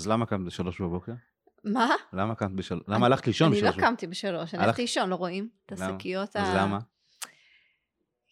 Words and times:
אז 0.00 0.08
למה 0.08 0.26
קמת 0.26 0.46
בשלוש 0.46 0.80
בבוקר? 0.80 1.12
מה? 1.64 1.88
למה 2.12 2.34
קמת 2.34 2.52
בשלוש? 2.52 2.82
למה 2.88 3.06
הלכת 3.06 3.26
לישון 3.26 3.46
אני 3.48 3.56
בשלוש 3.56 3.66
לא 3.66 3.70
בבוקר? 3.76 3.86
קמתי 3.90 4.06
בשלוש, 4.06 4.34
אני 4.54 4.62
הלכת- 4.62 4.68
הלכתי 4.68 4.82
לישון, 4.82 5.08
לא 5.08 5.14
רואים? 5.14 5.48
את? 5.66 5.72
השקיות 5.72 6.36
אז 6.36 6.48
למה? 6.56 6.78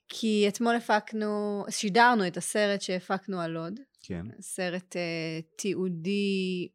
כי 0.09 0.45
אתמול 0.49 0.75
הפקנו, 0.75 1.65
שידרנו 1.71 2.27
את 2.27 2.37
הסרט 2.37 2.81
שהפקנו 2.81 3.41
על 3.41 3.51
לוד. 3.51 3.81
כן. 4.03 4.27
סרט 4.41 4.97
אה, 4.97 5.03
תיעודי, 5.57 6.69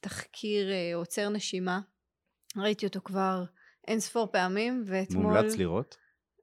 תחקיר 0.00 0.72
אה, 0.72 0.92
עוצר 0.94 1.28
נשימה. 1.28 1.80
ראיתי 2.56 2.86
אותו 2.86 3.00
כבר 3.04 3.44
אין 3.88 4.00
ספור 4.00 4.26
פעמים, 4.32 4.84
ואתמול... 4.86 5.22
מומלץ 5.22 5.56
לראות? 5.56 5.96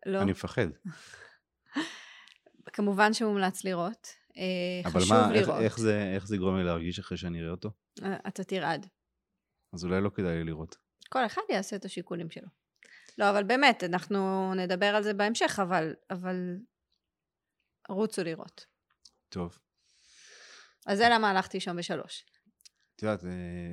לא, 0.05 0.21
אני 0.21 0.31
מפחד. 0.31 0.67
כמובן 2.73 3.13
שמומלץ 3.13 3.63
לראות. 3.63 4.07
אה, 4.37 4.81
אבל 4.89 5.01
חשוב 5.01 5.13
מה, 5.13 5.33
איך- 5.33 5.47
לראות. 5.47 5.61
איך 5.61 5.79
זה- 5.79 6.11
איך 6.15 6.27
זה 6.27 6.35
יגרום 6.35 6.57
לי 6.57 6.63
להרגיש 6.63 6.99
אחרי 6.99 7.17
שאני 7.17 7.39
אראה 7.41 7.51
אותו? 7.51 7.69
אה, 8.03 8.17
אתה 8.27 8.43
תרעד. 8.43 8.87
אז 9.73 9.85
אולי 9.85 10.01
לא 10.01 10.09
כדאי 10.09 10.35
לי 10.37 10.43
לראות. 10.43 10.75
כל 11.09 11.25
אחד 11.25 11.41
יעשה 11.49 11.75
את 11.75 11.85
השיקולים 11.85 12.29
שלו. 12.29 12.47
לא, 13.17 13.29
אבל 13.29 13.43
באמת, 13.43 13.83
אנחנו 13.83 14.53
נדבר 14.53 14.85
על 14.95 15.03
זה 15.03 15.13
בהמשך, 15.13 15.59
אבל, 15.63 15.93
אבל 16.09 16.35
רוצו 17.89 18.23
לראות. 18.23 18.65
טוב. 19.29 19.57
אז 20.87 20.97
זה 20.97 21.05
למה 21.11 21.29
הלכתי 21.29 21.59
שם 21.59 21.75
בשלוש. 21.77 22.25
את 22.95 23.03
יודעת, 23.03 23.25
אה, 23.25 23.71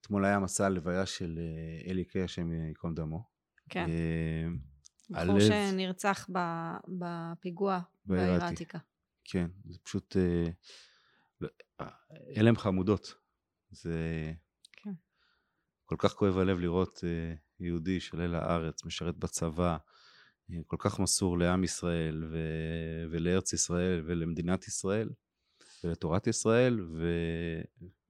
אתמול 0.00 0.24
היה 0.24 0.38
מסע 0.38 0.66
הלוויה 0.66 1.06
של 1.06 1.38
אלי 1.86 2.04
קיי, 2.04 2.22
השם 2.22 2.52
ייקום 2.52 2.94
דמו. 2.94 3.24
כן. 3.70 3.86
בחור 5.10 5.34
הלב- 5.34 5.40
שנרצח 5.40 6.26
ב- 6.32 6.76
בפיגוע 6.98 7.80
בעיר 8.06 8.22
בעיר 8.22 8.44
העתיקה. 8.44 8.78
כן, 9.24 9.46
זה 9.68 9.78
פשוט... 9.82 10.16
אה, 10.16 10.50
לא- 11.40 11.48
אה, 11.80 11.88
אלה 12.36 12.48
הם 12.48 12.56
חמודות. 12.56 13.14
זה... 13.70 14.32
כן. 14.72 14.92
כל 15.86 15.96
כך 15.98 16.12
כואב 16.12 16.38
הלב 16.38 16.58
לראות 16.58 17.00
אה, 17.04 17.34
יהודי 17.60 18.00
שעולה 18.00 18.26
לארץ, 18.26 18.84
משרת 18.84 19.16
בצבא, 19.16 19.76
כל 20.66 20.76
כך 20.78 21.00
מסור 21.00 21.38
לעם 21.38 21.64
ישראל 21.64 22.24
ו... 22.24 22.38
ולארץ 23.10 23.52
ישראל 23.52 24.02
ולמדינת 24.06 24.68
ישראל 24.68 25.10
ולתורת 25.84 26.26
ישראל, 26.26 26.80
ו... 26.80 27.08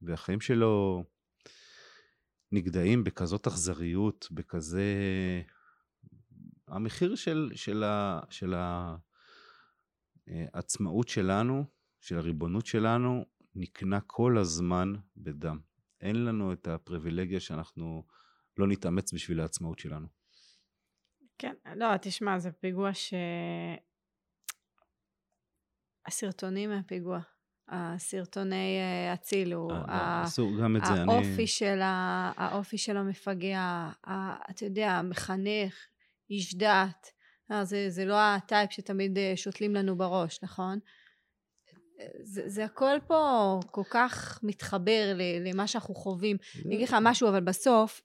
והחיים 0.01 0.41
שלו 0.41 1.03
נגדעים 2.51 3.03
בכזאת 3.03 3.47
אכזריות, 3.47 4.27
בכזה... 4.31 4.83
המחיר 6.69 7.15
של, 7.15 7.51
של, 7.55 7.83
ה... 7.83 8.19
של 8.29 8.53
העצמאות 10.27 11.07
שלנו, 11.07 11.65
של 11.99 12.17
הריבונות 12.17 12.65
שלנו, 12.65 13.25
נקנה 13.55 14.01
כל 14.01 14.37
הזמן 14.37 14.93
בדם. 15.17 15.59
אין 16.01 16.25
לנו 16.25 16.53
את 16.53 16.67
הפריבילגיה 16.67 17.39
שאנחנו 17.39 18.03
לא 18.57 18.67
נתאמץ 18.67 19.13
בשביל 19.13 19.39
העצמאות 19.39 19.79
שלנו. 19.79 20.07
כן, 21.37 21.53
לא, 21.75 21.97
תשמע, 21.97 22.39
זה 22.39 22.51
פיגוע 22.51 22.93
ש... 22.93 23.13
הסרטונים 26.05 26.69
מהפיגוע, 26.69 27.19
הסרטוני 27.67 28.77
אה, 28.79 29.13
הצילו, 29.13 29.69
אה, 29.71 29.75
ה- 29.75 30.23
אסור, 30.23 30.51
גם 30.61 30.75
את 30.75 30.85
זה, 30.85 30.93
אני... 30.93 31.13
האופי 32.37 32.77
של, 32.77 32.97
המפגע. 32.97 33.89
אתה 34.49 34.65
יודע, 34.65 34.91
המחנך, 34.91 35.75
איש 36.29 36.55
דת, 36.55 37.11
אה, 37.51 37.65
זה, 37.65 37.89
זה 37.89 38.05
לא 38.05 38.15
הטייפ 38.19 38.71
שתמיד 38.71 39.17
אה, 39.17 39.33
שותלים 39.35 39.75
לנו 39.75 39.97
בראש, 39.97 40.39
נכון? 40.43 40.79
זה, 42.23 42.49
זה 42.49 42.65
הכל 42.65 42.97
פה 43.07 43.59
כל 43.71 43.83
כך 43.89 44.39
מתחבר 44.43 45.17
למה 45.45 45.67
שאנחנו 45.67 45.95
חווים. 45.95 46.37
אני 46.65 46.75
אגיד 46.75 46.87
לך 46.87 46.95
משהו, 47.01 47.29
אבל 47.29 47.39
בסוף, 47.39 48.01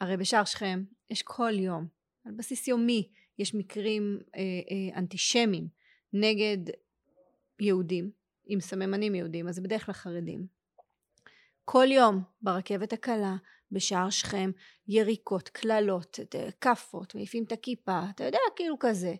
הרי 0.00 0.16
בשער 0.16 0.44
שכם, 0.44 0.84
יש 1.10 1.22
כל 1.22 1.52
יום, 1.58 1.86
על 2.26 2.32
בסיס 2.32 2.68
יומי, 2.68 3.08
יש 3.38 3.54
מקרים 3.54 4.18
אה, 4.36 4.40
אה, 4.40 4.98
אנטישמיים 4.98 5.68
נגד 6.12 6.58
יהודים, 7.60 8.10
עם 8.46 8.60
סממנים 8.60 9.14
יהודים, 9.14 9.48
אז 9.48 9.54
זה 9.54 9.60
בדרך 9.62 9.86
כלל 9.86 9.94
חרדים. 9.94 10.46
כל 11.64 11.86
יום 11.90 12.22
ברכבת 12.42 12.92
הקלה, 12.92 13.36
בשער 13.74 14.10
שכם, 14.10 14.50
יריקות, 14.88 15.48
קללות, 15.48 16.18
אה, 16.34 16.48
כאפות, 16.60 17.14
מעיפים 17.14 17.44
את 17.44 17.52
הכיפה, 17.52 18.00
אתה 18.14 18.24
יודע, 18.24 18.38
כאילו 18.56 18.76
כזה. 18.80 19.14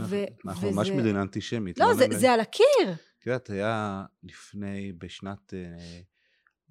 ו- 0.00 0.24
אנחנו 0.46 0.70
ממש 0.70 0.90
מדינה 0.90 1.22
אנטישמית. 1.22 1.78
לא, 1.78 1.94
זה, 1.94 2.06
נעים 2.06 2.20
זה 2.20 2.32
על 2.32 2.40
הקיר. 2.40 2.94
את 3.18 3.26
יודעת, 3.26 3.50
היה 3.50 4.04
לפני, 4.22 4.92
בשנת 4.98 5.54
אה, 5.54 6.00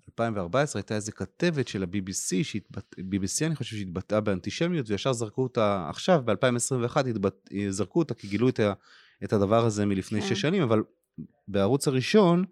2014, 0.10 0.80
הייתה 0.80 0.96
איזה 0.96 1.12
כתבת 1.12 1.68
של 1.68 1.84
ה-BBC, 1.84 2.44
שהתבט... 2.44 2.96
BBC 3.00 3.46
אני 3.46 3.56
חושב 3.56 3.76
שהתבטאה 3.76 4.22
באנטישמיות, 4.22 4.90
וישר 4.90 5.14
זרקו 5.14 5.44
אותה, 5.44 5.88
עכשיו, 5.90 6.22
ב-2021, 6.26 7.00
התבט... 7.10 7.50
זרקו 7.70 8.00
אותה, 8.00 8.14
כי 8.14 8.28
גילו 8.28 8.50
את, 8.50 8.60
ה... 8.60 8.74
את 9.24 9.34
הדבר 9.34 9.66
הזה 9.66 9.86
מלפני 9.86 10.22
כן. 10.22 10.28
שש 10.28 10.42
שנים, 10.42 10.62
אבל 10.62 10.84
בערוץ 11.48 11.88
הראשון, 11.88 12.46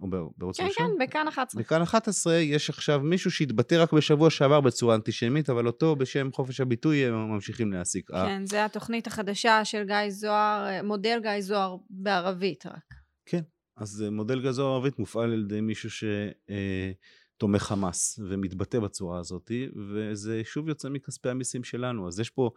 או 0.00 0.06
בערוץ 0.36 0.56
כן, 0.56 0.64
הראשון, 0.64 0.86
כן, 0.98 1.04
בכאן 1.06 1.28
11. 1.28 1.62
בכאן 1.62 1.82
11 1.82 2.34
יש 2.34 2.70
עכשיו 2.70 3.00
מישהו 3.00 3.30
שהתבטא 3.30 3.82
רק 3.82 3.92
בשבוע 3.92 4.30
שעבר 4.30 4.60
בצורה 4.60 4.94
אנטישמית, 4.94 5.50
אבל 5.50 5.66
אותו 5.66 5.96
בשם 5.96 6.32
חופש 6.32 6.60
הביטוי 6.60 7.06
הם 7.06 7.30
ממשיכים 7.30 7.72
להעסיק. 7.72 8.10
כן, 8.10 8.46
זה 8.46 8.64
התוכנית 8.64 9.06
החדשה 9.06 9.64
של 9.64 9.84
גיא 9.86 10.10
זוהר, 10.10 10.66
אה, 10.66 10.82
מודל 10.82 11.18
גיא 11.22 11.40
זוהר 11.40 11.76
בערבית 11.90 12.66
רק. 12.66 12.94
כן, 13.26 13.42
אז 13.76 14.02
אה, 14.02 14.10
מודל 14.10 14.42
גזור 14.42 14.74
ערבית 14.74 14.98
מופעל 14.98 15.32
על 15.32 15.40
ידי 15.44 15.60
מישהו 15.60 15.90
שתומך 15.90 17.62
חמאס 17.62 18.18
ומתבטא 18.28 18.78
בצורה 18.80 19.18
הזאת, 19.18 19.50
וזה 19.76 20.40
שוב 20.44 20.68
יוצא 20.68 20.88
מכספי 20.88 21.28
המיסים 21.28 21.64
שלנו. 21.64 22.08
אז 22.08 22.20
יש 22.20 22.30
פה 22.30 22.50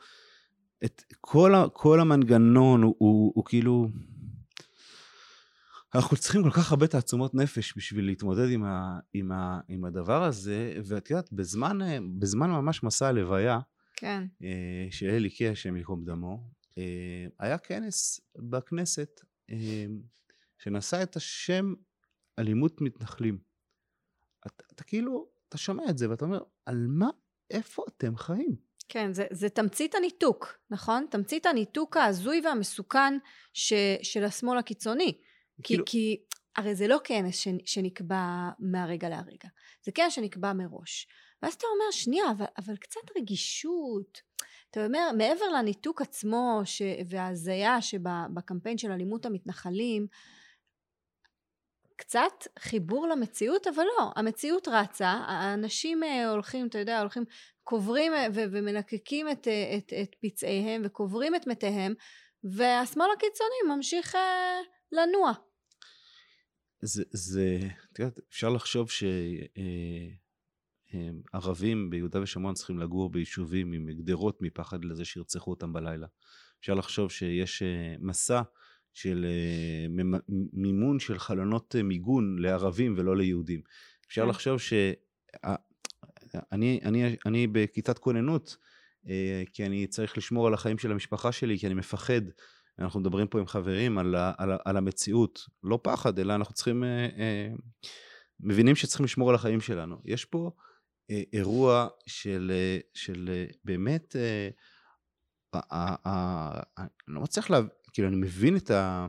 את 0.86 1.04
כל, 1.22 1.56
ה, 1.56 1.66
כל 1.74 2.00
המנגנון 2.00 2.84
הוא, 2.84 2.96
הוא, 2.98 3.31
הוא 3.36 3.46
כאילו... 3.46 3.88
אנחנו 5.97 6.18
צריכים 6.18 6.44
כל 6.44 6.52
כך 6.52 6.72
הרבה 6.72 6.88
תעצומות 6.88 7.35
נפש 7.35 7.78
בשביל 7.78 8.06
להתמודד 8.06 8.50
עם, 8.52 8.63
ה, 8.63 9.00
עם, 9.13 9.31
ה, 9.31 9.59
עם 9.68 9.85
הדבר 9.85 10.24
הזה, 10.24 10.74
ואת 10.85 11.09
יודעת, 11.09 11.34
בזמן, 11.34 11.81
אה, 11.81 11.97
בזמן 12.19 12.50
ממש 12.50 12.84
מסע 12.84 13.08
הלוויה, 13.08 13.59
כן. 13.96 14.24
אה, 14.44 14.88
של 14.91 15.06
אלי 15.06 15.30
קיי, 15.30 15.50
השם 15.50 15.78
ייקום 15.78 16.06
דמו, 16.06 16.44
אה, 16.78 17.25
היה 17.40 17.57
כנס 17.57 18.19
בכנסת 18.36 19.22
אה, 19.50 19.86
שנשא 20.57 21.03
את 21.03 21.16
השם 21.16 21.74
אלימות 22.40 22.81
מתנחלים. 22.81 23.38
אתה, 24.47 24.63
אתה 24.74 24.84
כאילו, 24.84 25.28
אתה 25.50 25.57
שומע 25.57 25.84
את 25.90 25.97
זה 25.97 26.09
ואתה 26.09 26.25
אומר, 26.25 26.40
על 26.66 26.86
מה, 26.90 27.09
איפה 27.52 27.84
אתם 27.88 28.18
חיים? 28.18 28.56
כן, 28.90 29.13
זה, 29.13 29.25
זה 29.31 29.50
תמצית 29.50 29.96
הניתוק, 29.96 30.57
נכון? 30.69 31.06
תמצית 31.09 31.46
הניתוק 31.46 31.97
ההזוי 31.97 32.41
והמסוכן 32.44 33.18
ש, 33.53 33.74
של 34.03 34.24
השמאל 34.24 34.57
הקיצוני. 34.57 35.18
כי, 35.63 35.73
כאילו- 35.73 35.85
כי 35.85 36.23
הרי 36.56 36.75
זה 36.75 36.88
לא 36.88 36.97
כנס 37.03 37.35
ש, 37.35 37.47
שנקבע 37.66 38.50
מהרגע 38.59 39.09
להרגע, 39.09 39.50
זה 39.85 39.91
כנס 39.91 40.13
שנקבע 40.13 40.53
מראש. 40.53 41.07
ואז 41.41 41.53
אתה 41.53 41.66
אומר, 41.73 41.91
שנייה, 41.91 42.31
אבל, 42.31 42.45
אבל 42.57 42.78
קצת 42.78 43.01
רגישות. 43.18 44.22
אתה 44.72 44.85
אומר, 44.85 45.09
מעבר 45.18 45.45
לניתוק 45.57 46.01
עצמו 46.01 46.62
ש, 46.66 46.81
וההזיה 47.09 47.81
שבקמפיין 47.81 48.78
של 48.78 48.91
אלימות 48.91 49.25
המתנחלים, 49.25 50.07
קצת 51.97 52.47
חיבור 52.59 53.07
למציאות, 53.07 53.68
אבל 53.68 53.84
לא, 53.84 54.12
המציאות 54.16 54.68
רצה, 54.68 55.07
האנשים 55.07 56.03
אה, 56.03 56.29
הולכים, 56.29 56.68
אתה 56.68 56.79
יודע, 56.79 57.00
הולכים, 57.00 57.24
קוברים 57.63 58.13
אה, 58.13 58.28
ו- 58.34 58.45
ומלקקים 58.51 59.29
את, 59.29 59.47
אה, 59.47 59.78
את, 59.78 59.94
את 60.01 60.16
פצעיהם 60.22 60.81
וקוברים 60.85 61.35
את 61.35 61.47
מתיהם, 61.47 61.94
והשמאל 62.44 63.07
הקיצוני 63.18 63.75
ממשיך 63.75 64.15
לנוע. 64.92 65.31
זה, 66.81 67.03
זה, 67.12 67.59
את 67.91 68.00
יודעת, 68.00 68.19
אפשר 68.29 68.50
לחשוב 68.50 68.89
שערבים 70.94 71.89
ביהודה 71.89 72.21
ושומרון 72.21 72.53
צריכים 72.53 72.79
לגור 72.79 73.09
ביישובים 73.09 73.74
עם 73.74 73.89
גדרות 73.91 74.41
מפחד 74.41 74.85
לזה 74.85 75.06
שירצחו 75.06 75.51
אותם 75.51 75.74
בלילה. 75.74 76.07
אפשר 76.59 76.74
לחשוב 76.74 77.12
שיש 77.12 77.63
אה, 77.63 77.95
מסע 78.00 78.41
של 78.94 79.25
אה, 79.25 79.88
מימון 80.53 81.00
של 81.00 81.19
חלונות 81.19 81.75
אה, 81.75 81.83
מיגון 81.83 82.39
לערבים 82.39 82.94
ולא 82.97 83.18
ליהודים. 83.18 83.62
אפשר 84.07 84.24
כן. 84.24 84.29
לחשוב 84.29 84.59
ש... 84.59 84.74
אני, 86.51 86.79
אני, 86.83 87.15
אני 87.25 87.47
בכיתת 87.47 88.00
כוננות, 88.00 88.57
אה, 89.09 89.44
כי 89.53 89.65
אני 89.65 89.88
צריך 89.88 90.18
לשמור 90.18 90.47
על 90.47 90.53
החיים 90.53 90.77
של 90.77 90.91
המשפחה 90.91 91.31
שלי, 91.31 91.59
כי 91.59 91.68
אני 91.68 91.74
מפחד. 91.74 92.21
אנחנו 92.79 93.00
מדברים 93.00 93.27
פה 93.27 93.39
עם 93.39 93.47
חברים 93.47 93.97
על, 93.97 94.15
ה, 94.15 94.33
על, 94.38 94.51
ה, 94.51 94.57
על 94.65 94.77
המציאות, 94.77 95.39
לא 95.63 95.79
פחד, 95.83 96.19
אלא 96.19 96.35
אנחנו 96.35 96.53
צריכים, 96.53 96.83
אה, 96.83 97.07
אה, 97.18 97.50
מבינים 98.39 98.75
שצריכים 98.75 99.03
לשמור 99.03 99.29
על 99.29 99.35
החיים 99.35 99.62
שלנו. 99.62 99.97
יש 100.06 100.25
פה 100.25 100.51
אה, 101.12 101.21
אירוע 101.33 101.88
של, 102.07 102.51
אה, 102.53 102.79
של 102.94 103.29
אה, 103.33 103.45
באמת, 103.65 104.15
אה, 104.15 104.50
אה, 105.56 105.95
אה, 106.06 106.62
אני 106.77 106.88
לא 107.07 107.21
מצליח 107.21 107.50
להבין, 107.50 107.69
כאילו 107.94 108.07
אני 108.07 108.15
מבין 108.15 108.57
את 108.57 108.71
ה... 108.71 109.07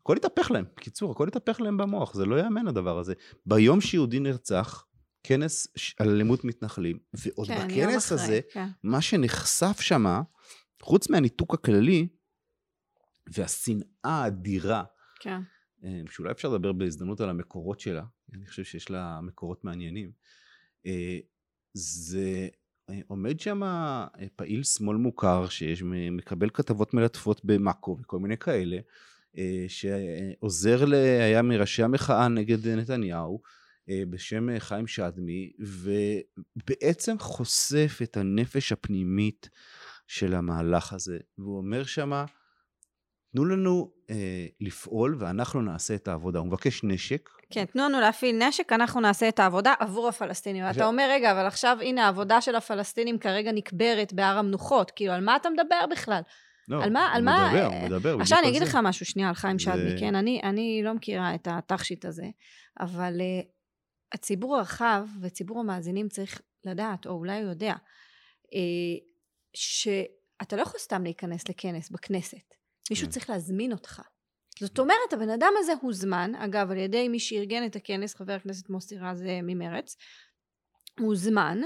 הכל 0.00 0.16
התהפך 0.16 0.50
להם. 0.50 0.64
בקיצור, 0.76 1.12
הכל 1.12 1.28
התהפך 1.28 1.60
להם 1.60 1.76
במוח, 1.76 2.14
זה 2.14 2.26
לא 2.26 2.36
ייאמן 2.36 2.68
הדבר 2.68 2.98
הזה. 2.98 3.14
ביום 3.46 3.80
שיהודי 3.80 4.20
נרצח, 4.20 4.84
כנס 5.22 5.68
על 5.98 6.08
אלימות 6.08 6.44
מתנחלים, 6.44 6.98
ועוד 7.14 7.46
כן, 7.46 7.68
בכנס 7.68 8.06
אחרי, 8.06 8.24
הזה, 8.24 8.40
כן. 8.52 8.68
מה 8.82 9.00
שנחשף 9.00 9.80
שמה, 9.80 10.22
חוץ 10.82 11.10
מהניתוק 11.10 11.54
הכללי, 11.54 12.08
והשנאה 13.32 13.84
האדירה, 14.02 14.84
כן. 15.20 15.40
אה, 15.84 16.00
שאולי 16.10 16.30
אפשר 16.30 16.48
לדבר 16.48 16.72
בהזדמנות 16.72 17.20
על 17.20 17.30
המקורות 17.30 17.80
שלה, 17.80 18.04
אני 18.34 18.46
חושב 18.46 18.64
שיש 18.64 18.90
לה 18.90 19.20
מקורות 19.22 19.64
מעניינים, 19.64 20.10
אה, 20.86 21.18
זה 21.74 22.48
אה, 22.90 23.00
עומד 23.06 23.40
שם 23.40 23.62
פעיל 24.36 24.62
שמאל 24.62 24.96
מוכר, 24.96 25.48
שיש, 25.48 25.82
מקבל 26.10 26.50
כתבות 26.50 26.94
מלטפות 26.94 27.44
במאקו 27.44 27.96
וכל 28.00 28.18
מיני 28.18 28.36
כאלה, 28.36 28.78
שעוזר, 29.68 30.84
ל, 30.84 30.94
היה 30.94 31.42
מראשי 31.42 31.82
המחאה 31.82 32.28
נגד 32.28 32.68
נתניהו, 32.68 33.42
בשם 34.10 34.58
חיים 34.58 34.86
שדמי, 34.86 35.52
ובעצם 35.58 37.18
חושף 37.18 37.98
את 38.02 38.16
הנפש 38.16 38.72
הפנימית 38.72 39.48
של 40.06 40.34
המהלך 40.34 40.92
הזה, 40.92 41.18
והוא 41.38 41.56
אומר 41.56 41.84
שמה, 41.84 42.24
תנו 43.32 43.44
לנו 43.44 43.90
אה, 44.10 44.14
לפעול 44.60 45.16
ואנחנו 45.20 45.62
נעשה 45.62 45.94
את 45.94 46.08
העבודה. 46.08 46.38
הוא 46.38 46.46
מבקש 46.46 46.80
נשק. 46.84 47.28
כן, 47.50 47.64
תנו 47.64 47.82
לנו 47.82 48.00
להפעיל 48.00 48.48
נשק, 48.48 48.72
אנחנו 48.72 49.00
נעשה 49.00 49.28
את 49.28 49.38
העבודה 49.38 49.74
עבור 49.78 50.08
הפלסטינים. 50.08 50.64
ו- 50.64 50.70
אתה 50.70 50.86
אומר, 50.86 51.06
רגע, 51.10 51.32
אבל 51.32 51.46
עכשיו, 51.46 51.78
הנה, 51.80 52.04
העבודה 52.04 52.40
של 52.40 52.54
הפלסטינים 52.56 53.18
כרגע 53.18 53.52
נקברת 53.52 54.12
בהר 54.12 54.38
המנוחות. 54.38 54.90
כאילו, 54.90 55.12
על 55.12 55.24
מה 55.24 55.36
אתה 55.36 55.50
מדבר 55.50 55.86
בכלל? 55.90 56.20
לא, 56.68 56.84
על 56.84 56.90
מה- 56.92 57.06
הוא 57.08 57.16
על 57.16 57.22
מה- 57.22 57.48
מדבר, 57.52 57.66
הוא 57.66 57.84
מדבר, 57.84 58.16
עכשיו 58.20 58.38
אני 58.38 58.48
אגיד 58.48 58.58
זה. 58.62 58.68
לך 58.68 58.78
משהו 58.82 59.06
שנייה 59.06 59.28
על 59.28 59.34
חיים 59.34 59.58
זה- 59.58 59.64
שדמי, 59.64 60.00
כן? 60.00 60.14
אני, 60.14 60.40
אני 60.44 60.80
לא 60.84 60.94
מכירה 60.94 61.34
את 61.34 61.48
התכשיט 61.50 62.04
הזה, 62.04 62.24
אבל 62.80 63.20
uh, 63.20 63.46
הציבור 64.12 64.56
הרחב 64.56 65.06
וציבור 65.22 65.60
המאזינים 65.60 66.08
צריך 66.08 66.40
לדעת, 66.64 67.06
או 67.06 67.10
אולי 67.12 67.40
הוא 67.42 67.50
יודע, 67.50 67.74
uh, 68.46 68.48
שאתה 69.54 70.56
לא 70.56 70.62
יכול 70.62 70.80
סתם 70.80 71.04
להיכנס 71.04 71.48
לכנס 71.48 71.90
בכנסת. 71.90 72.54
מישהו 72.90 73.06
כן. 73.06 73.10
צריך 73.12 73.30
להזמין 73.30 73.72
אותך. 73.72 74.02
זאת 74.60 74.78
אומרת, 74.78 75.12
הבן 75.12 75.30
אדם 75.30 75.52
הזה 75.58 75.72
הוזמן, 75.80 76.32
אגב, 76.38 76.70
על 76.70 76.76
ידי 76.76 77.08
מי 77.08 77.18
שארגן 77.18 77.66
את 77.66 77.76
הכנס, 77.76 78.14
חבר 78.14 78.32
הכנסת 78.32 78.70
מוסי 78.70 78.98
רז 78.98 79.22
אה, 79.22 79.40
ממרץ, 79.42 79.96
הוזמן, 81.00 81.58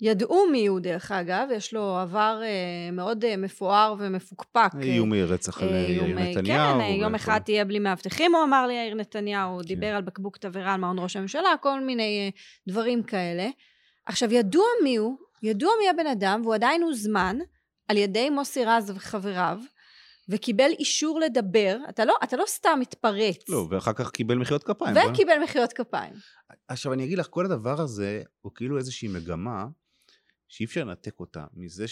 ידעו 0.00 0.46
מי 0.52 0.66
הוא 0.66 0.80
דרך 0.80 1.12
אגב, 1.12 1.48
יש 1.52 1.74
לו 1.74 1.98
עבר 1.98 2.40
אה, 2.42 2.90
מאוד 2.92 3.24
אה, 3.24 3.36
מפואר 3.36 3.94
ומפוקפק. 3.98 4.70
אה, 4.74 4.82
איומי 4.82 5.22
רצח 5.22 5.62
על 5.62 5.68
אה, 5.68 5.74
יאיר 5.74 6.04
איומי- 6.04 6.30
נתניהו. 6.30 6.74
כן, 6.74 6.80
אה, 6.80 6.88
יום 6.88 7.14
אחד 7.14 7.40
תהיה 7.44 7.64
בלי 7.64 7.78
מאבטחים, 7.78 8.34
הוא 8.34 8.44
אמר 8.44 8.66
ליאיר 8.66 8.94
נתניהו, 8.94 9.50
הוא 9.52 9.62
כן. 9.62 9.68
דיבר 9.68 9.86
על 9.86 10.02
בקבוק 10.02 10.36
תבערה 10.38 10.74
על 10.74 10.80
מעון 10.80 10.98
ראש 10.98 11.16
הממשלה, 11.16 11.54
כל 11.60 11.80
מיני 11.80 12.02
אה, 12.20 12.40
דברים 12.68 13.02
כאלה. 13.02 13.48
עכשיו, 14.06 14.32
ידוע 14.32 14.64
מי 14.82 14.96
הוא, 14.96 15.16
ידוע 15.42 15.70
מי 15.82 15.88
הבן 15.88 16.06
אדם, 16.06 16.40
והוא 16.42 16.54
עדיין 16.54 16.82
הוזמן 16.82 17.38
על 17.88 17.96
ידי 17.96 18.30
מוסי 18.30 18.64
רז 18.64 18.92
וחבריו, 18.96 19.58
וקיבל 20.28 20.70
אישור 20.78 21.20
לדבר, 21.20 21.76
אתה 21.88 22.04
לא, 22.04 22.14
אתה 22.24 22.36
לא 22.36 22.44
סתם 22.46 22.78
מתפרץ. 22.80 23.48
לא, 23.48 23.66
ואחר 23.70 23.92
כך 23.92 24.10
קיבל 24.10 24.34
מחיאות 24.38 24.62
כפיים. 24.64 24.94
בוא- 24.94 25.02
וקיבל 25.12 25.34
מחיאות 25.44 25.72
כפיים. 25.72 26.14
עכשיו 26.68 26.92
אני 26.92 27.04
אגיד 27.04 27.18
לך, 27.18 27.26
כל 27.30 27.44
הדבר 27.46 27.80
הזה 27.80 28.22
הוא 28.40 28.52
כאילו 28.54 28.78
איזושהי 28.78 29.08
מגמה 29.08 29.66
שאי 30.48 30.66
אפשר 30.66 30.84
לנתק 30.84 31.20
אותה 31.20 31.46
מזה 31.54 31.84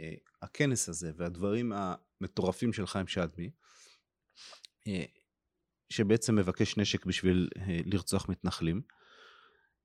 שהכנס 0.00 0.88
הזה 0.88 1.10
והדברים 1.16 1.72
המטורפים 2.20 2.72
של 2.72 2.86
חיים 2.86 3.06
שדמי, 3.06 3.50
אה, 4.86 5.04
שבעצם 5.90 6.36
מבקש 6.36 6.76
נשק 6.76 7.04
בשביל 7.06 7.48
אה, 7.58 7.80
לרצוח 7.86 8.28
מתנחלים, 8.28 8.82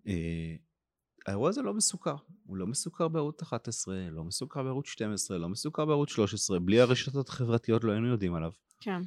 אה, 0.07 0.55
האירוע 1.27 1.49
הזה 1.49 1.61
לא 1.61 1.73
מסוכר. 1.73 2.15
הוא 2.45 2.57
לא 2.57 2.67
מסוכר 2.67 3.07
בערוץ 3.07 3.41
11, 3.41 3.95
לא 4.11 4.23
מסוכר 4.23 4.63
בערוץ 4.63 4.87
12, 4.87 5.37
לא 5.37 5.49
מסוכר 5.49 5.85
בערוץ 5.85 6.09
13, 6.09 6.59
בלי 6.59 6.79
הרשתות 6.79 7.29
החברתיות 7.29 7.83
לא 7.83 7.91
היינו 7.91 8.07
יודעים 8.07 8.35
עליו. 8.35 8.51
כן. 8.79 9.01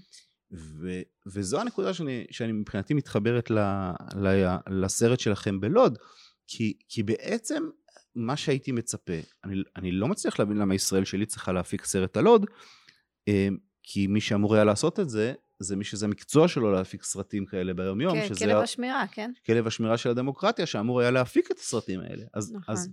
ו, 0.53 1.01
וזו 1.27 1.61
הנקודה 1.61 1.95
שאני, 1.95 2.27
שאני 2.31 2.53
מבחינתי 2.53 2.95
מתחברת 2.95 3.51
ל, 3.51 3.59
ל, 4.17 4.57
לסרט 4.69 5.21
שלכם 5.21 5.61
בלוד, 5.61 5.99
כי, 6.47 6.79
כי 6.89 7.03
בעצם 7.03 7.69
מה 8.15 8.37
שהייתי 8.37 8.73
מצפה, 8.73 9.13
אני, 9.45 9.55
אני 9.77 9.93
לא 9.93 10.09
מצליח 10.09 10.39
להבין 10.39 10.57
למה 10.57 10.75
ישראל 10.75 11.05
שלי 11.05 11.27
צריכה 11.27 11.53
להפיק 11.53 11.85
סרט 11.85 12.17
על 12.17 12.25
לוד, 12.25 12.47
אה, 13.29 13.49
כי 13.83 14.07
מי 14.07 14.21
שאמור 14.21 14.55
היה 14.55 14.65
לעשות 14.65 15.01
את 15.01 15.11
זה, 15.11 15.35
זה 15.59 15.77
מי 15.77 15.85
שזה 15.85 16.07
המקצוע 16.07 16.49
שלו 16.49 16.73
להפיק 16.73 17.03
סרטים 17.03 17.47
כאלה 17.47 17.75
ביום 17.75 18.01
יום, 18.01 18.15
כן, 18.15 18.35
כלב 18.35 18.57
השמירה, 18.57 19.05
כן? 19.13 19.33
כלב 19.47 19.67
השמירה 19.67 19.99
של 19.99 20.11
הדמוקרטיה, 20.11 20.67
שאמור 20.67 21.01
היה 21.01 21.11
להפיק 21.11 21.51
את 21.51 21.59
הסרטים 21.59 22.01
האלה. 22.01 22.25
אז, 22.35 22.53
נכון. 22.53 22.75
אז 22.75 22.91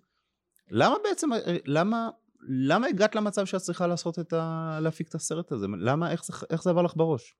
למה 0.69 0.95
בעצם, 1.03 1.33
אה, 1.33 1.57
למה, 1.65 2.09
למה 2.41 2.87
הגעת 2.87 3.15
למצב 3.15 3.45
שאת 3.45 3.61
צריכה 3.61 3.87
לעשות 3.87 4.19
את 4.19 4.33
ה... 4.33 4.79
להפיק 4.81 5.07
את 5.07 5.15
הסרט 5.15 5.51
הזה? 5.51 5.67
למה, 5.79 6.11
איך 6.11 6.25
זה, 6.25 6.33
איך 6.49 6.63
זה 6.63 6.69
עבר 6.69 6.81
לך 6.81 6.93
בראש? 6.95 7.35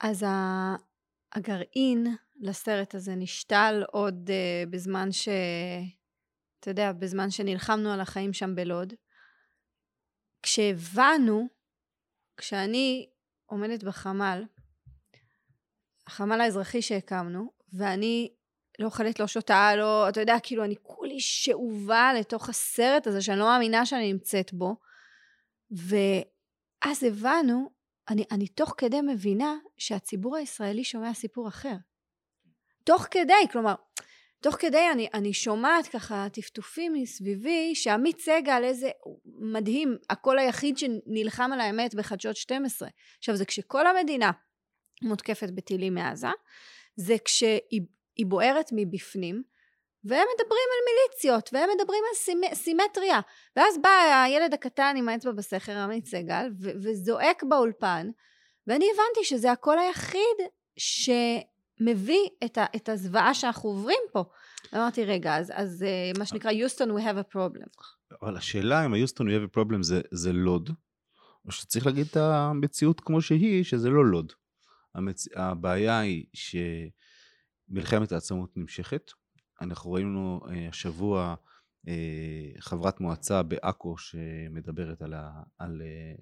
אז 0.00 0.22
ה- 0.22 0.76
הגרעין 1.32 2.06
לסרט 2.40 2.94
הזה 2.94 3.14
נשתל 3.14 3.82
עוד 3.90 4.30
uh, 4.30 4.70
בזמן 4.70 5.12
ש... 5.12 5.28
אתה 6.60 6.70
יודע, 6.70 6.92
בזמן 6.92 7.30
שנלחמנו 7.30 7.92
על 7.92 8.00
החיים 8.00 8.32
שם 8.32 8.54
בלוד. 8.54 8.92
כשהבנו, 10.42 11.48
כשאני 12.36 13.11
עומדת 13.52 13.84
בחמ"ל, 13.84 14.44
החמ"ל 16.06 16.40
האזרחי 16.40 16.82
שהקמנו, 16.82 17.52
ואני 17.72 18.32
לא 18.78 18.86
אוכלת, 18.86 19.20
לא 19.20 19.26
שותה, 19.26 19.76
לא, 19.76 20.08
אתה 20.08 20.20
יודע, 20.20 20.36
כאילו, 20.42 20.64
אני 20.64 20.74
כולי 20.82 21.20
שאובה 21.20 22.12
לתוך 22.18 22.48
הסרט 22.48 23.06
הזה, 23.06 23.22
שאני 23.22 23.38
לא 23.38 23.44
מאמינה 23.44 23.86
שאני 23.86 24.12
נמצאת 24.12 24.52
בו. 24.52 24.76
ואז 25.70 27.04
הבנו, 27.04 27.70
אני, 28.08 28.24
אני 28.30 28.48
תוך 28.48 28.74
כדי 28.78 29.00
מבינה 29.00 29.54
שהציבור 29.78 30.36
הישראלי 30.36 30.84
שומע 30.84 31.14
סיפור 31.14 31.48
אחר. 31.48 31.76
תוך 32.84 33.06
כדי, 33.10 33.48
כלומר, 33.52 33.74
תוך 34.42 34.56
כדי 34.58 34.90
אני, 34.92 35.08
אני 35.14 35.32
שומעת 35.32 35.86
ככה 35.86 36.26
טפטופים 36.32 36.92
מסביבי, 36.92 37.74
שעמית 37.74 38.20
סגל, 38.20 38.60
איזה 38.64 38.90
מדהים, 39.38 39.96
הקול 40.10 40.38
היחיד 40.38 40.78
שנלחם 40.78 41.50
על 41.52 41.60
האמת 41.60 41.94
בחדשות 41.94 42.36
12. 42.36 42.88
עכשיו, 43.18 43.36
זה 43.36 43.44
כשכל 43.44 43.86
המדינה 43.86 44.30
מותקפת 45.02 45.50
בטילים 45.50 45.94
מעזה, 45.94 46.28
זה 46.96 47.16
כשהיא 47.24 47.80
היא 48.16 48.26
בוערת 48.26 48.70
מבפנים, 48.72 49.42
והם 50.04 50.26
מדברים 50.34 50.68
על 50.72 50.84
מיליציות, 50.88 51.50
והם 51.52 51.70
מדברים 51.76 52.02
על 52.08 52.16
סימ, 52.16 52.40
סימטריה. 52.54 53.20
ואז 53.56 53.78
בא 53.82 54.24
הילד 54.24 54.54
הקטן 54.54 54.94
עם 54.98 55.08
האצבע 55.08 55.32
בסכר, 55.32 55.78
עמית 55.78 56.06
סגל, 56.06 56.48
ו- 56.60 56.70
וזועק 56.82 57.42
באולפן, 57.42 58.10
ואני 58.66 58.86
הבנתי 58.94 59.24
שזה 59.24 59.52
הקול 59.52 59.78
היחיד 59.78 60.46
שמביא 61.82 62.28
את, 62.44 62.58
ה- 62.58 62.66
את 62.76 62.88
הזוועה 62.88 63.34
שאנחנו 63.34 63.68
עוברים 63.68 64.00
פה. 64.12 64.24
אמרתי, 64.74 65.04
רגע, 65.04 65.36
אז, 65.36 65.52
אז 65.54 65.84
uh, 66.14 66.18
מה 66.18 66.26
שנקרא, 66.26 66.50
יוסטון, 66.50 66.90
we 66.90 67.00
have 67.00 67.32
a 67.32 67.36
problem. 67.36 67.84
אבל 68.22 68.36
השאלה 68.36 68.86
אם 68.86 68.94
היוסטון 68.94 69.28
we 69.28 69.30
have 69.30 69.54
a 69.54 69.58
problem 69.58 69.82
זה, 69.82 70.00
זה 70.10 70.32
לוד, 70.32 70.70
או 71.46 71.52
שצריך 71.52 71.86
להגיד 71.86 72.06
את 72.10 72.16
המציאות 72.16 73.00
כמו 73.00 73.22
שהיא, 73.22 73.64
שזה 73.64 73.90
לא 73.90 74.06
לוד. 74.06 74.32
המצ... 74.94 75.28
הבעיה 75.36 76.00
היא 76.00 76.24
שמלחמת 77.70 78.12
העצמאות 78.12 78.56
נמשכת. 78.56 79.10
אנחנו 79.60 79.92
ראינו 79.92 80.40
אה, 80.50 80.68
השבוע 80.68 81.34
אה, 81.88 82.50
חברת 82.58 83.00
מועצה 83.00 83.42
בעכו 83.42 83.98
שמדברת 83.98 85.02
על, 85.02 85.14
ה... 85.14 85.42
על, 85.58 85.82
אה, 85.84 86.14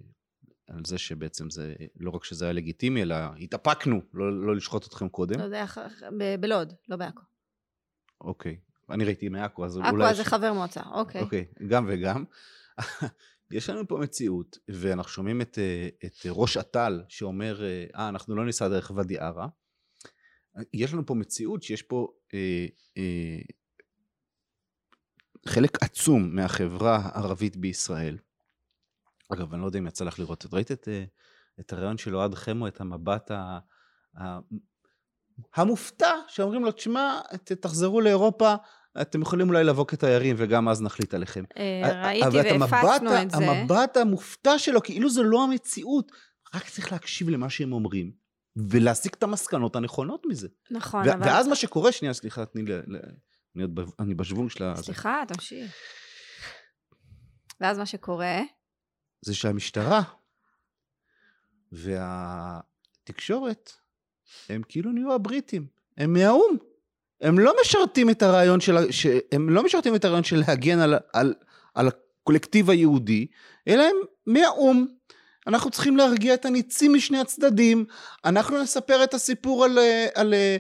על 0.71 0.85
זה 0.87 0.99
שבעצם 0.99 1.51
זה, 1.51 1.75
לא 1.97 2.11
רק 2.11 2.25
שזה 2.25 2.45
היה 2.45 2.53
לגיטימי, 2.53 3.03
אלא 3.03 3.17
התאפקנו 3.41 4.01
לא, 4.15 4.47
לא 4.47 4.57
לשחוט 4.57 4.87
אתכם 4.87 5.09
קודם. 5.09 5.39
לא 5.39 5.45
יודע, 5.45 5.65
ב- 6.19 6.41
בלוד, 6.41 6.73
לא 6.89 6.97
בעכו. 6.97 7.23
אוקיי. 8.21 8.57
אני 8.91 9.05
ראיתי 9.05 9.29
מעכו, 9.29 9.65
אז 9.65 9.77
אולי... 9.77 10.05
עכו 10.05 10.15
זה 10.15 10.25
חבר 10.25 10.53
מועצה, 10.53 10.81
אוקיי. 10.93 11.21
אוקיי, 11.21 11.45
גם 11.69 11.87
וגם. 11.89 12.25
יש 13.51 13.71
לנו 13.71 13.89
פה 13.89 13.99
מציאות, 13.99 14.59
ואנחנו 14.69 15.13
שומעים 15.13 15.41
את, 15.41 15.59
אה, 15.59 15.89
את 16.05 16.15
ראש 16.27 16.57
אט"ל 16.57 17.03
שאומר, 17.09 17.63
אה, 17.65 18.09
אנחנו 18.09 18.37
לא 18.37 18.47
ניסע 18.47 18.69
דרך 18.69 18.93
ואדי 18.95 19.19
ערה. 19.19 19.49
יש 20.75 20.93
לנו 20.93 21.07
פה 21.07 21.15
מציאות 21.15 21.63
שיש 21.63 21.83
פה 21.83 22.09
אה, 22.35 22.67
אה, 22.97 23.41
חלק 25.47 25.83
עצום 25.83 26.37
מהחברה 26.37 26.97
הערבית 26.97 27.57
בישראל. 27.57 28.19
אגב, 29.33 29.53
אני 29.53 29.63
לא 29.63 29.67
יודע 29.67 29.79
אם 29.79 29.87
יצא 29.87 30.05
לך 30.05 30.19
לראות, 30.19 30.47
את 30.47 30.55
ראית 30.55 30.73
את, 30.73 30.89
אה, 30.89 31.05
את 31.61 31.73
הרעיון 31.73 31.99
של 31.99 32.17
אוהד 32.17 32.35
חמו, 32.35 32.69
את 32.69 32.81
המבט 32.81 33.31
ה, 33.31 33.59
ה, 34.21 34.39
המופתע, 35.55 36.13
שאומרים 36.29 36.65
לו, 36.65 36.73
תשמע, 36.73 37.21
תחזרו 37.45 38.01
לאירופה, 38.01 38.55
אתם 39.01 39.23
יכולים 39.23 39.49
אולי 39.49 39.65
לבוא 39.65 39.85
כתיירים 39.89 40.37
וגם 40.39 40.69
אז 40.69 40.83
נחליט 40.83 41.15
עליכם. 41.15 41.45
אה, 41.59 41.91
אבל 42.27 42.39
ראיתי 42.39 42.59
והפצנו 42.59 43.23
את 43.23 43.31
זה. 43.31 43.37
המבט 43.37 43.97
המופתע 43.97 44.59
שלו, 44.59 44.83
כאילו 44.83 45.11
זו 45.11 45.23
לא 45.23 45.45
המציאות. 45.45 46.13
רק 46.55 46.69
צריך 46.69 46.93
להקשיב 46.93 47.29
למה 47.29 47.51
שהם 47.51 47.73
אומרים, 47.73 48.13
ולהסיק 48.57 49.15
את 49.15 49.23
המסקנות 49.23 49.77
הנכונות 49.77 50.23
מזה. 50.29 50.49
נכון, 50.71 51.09
אבל... 51.09 51.29
ואז 51.29 51.49
מה 51.49 51.55
שקורה, 51.55 51.93
שנייה, 51.93 52.15
סליחה, 52.15 52.45
תני 52.47 52.63
לי, 52.63 52.73
ל- 52.77 53.63
אני 54.01 54.15
בשוונג 54.15 54.51
של 54.51 54.65
ה... 54.65 54.75
זה. 54.77 54.83
סליחה, 54.83 55.23
תמשיך. 55.29 55.73
ואז 57.61 57.79
מה 57.79 57.87
שקורה, 57.87 58.41
זה 59.23 59.35
שהמשטרה 59.35 60.03
והתקשורת 61.73 63.73
הם 64.49 64.63
כאילו 64.69 64.93
נהיו 64.93 65.13
הבריטים, 65.13 65.67
הם 65.97 66.13
מהאו"ם. 66.13 66.57
הם 67.21 67.39
לא 67.39 67.55
משרתים 67.61 68.11
את 68.11 68.23
הרעיון 68.23 68.61
של, 68.61 68.91
ש- 68.91 69.07
הם 69.33 69.51
לא 69.51 69.63
משרתים 69.63 69.95
את 69.95 70.05
הרעיון 70.05 70.25
של 70.25 70.43
להגן 70.49 70.79
על, 70.79 70.95
על, 71.13 71.35
על 71.75 71.89
הקולקטיב 71.89 72.71
היהודי, 72.71 73.27
אלא 73.69 73.83
הם 73.83 73.97
מהאו"ם. 74.27 74.87
אנחנו 75.47 75.71
צריכים 75.71 75.97
להרגיע 75.97 76.35
את 76.35 76.45
הניצים 76.45 76.95
משני 76.95 77.19
הצדדים, 77.19 77.85
אנחנו 78.25 78.63
נספר 78.63 79.05
את 79.05 79.15
הסיפור 79.15 79.65
על, 79.65 79.79
אה, 79.79 80.07
על 80.15 80.35
אה, 80.35 80.57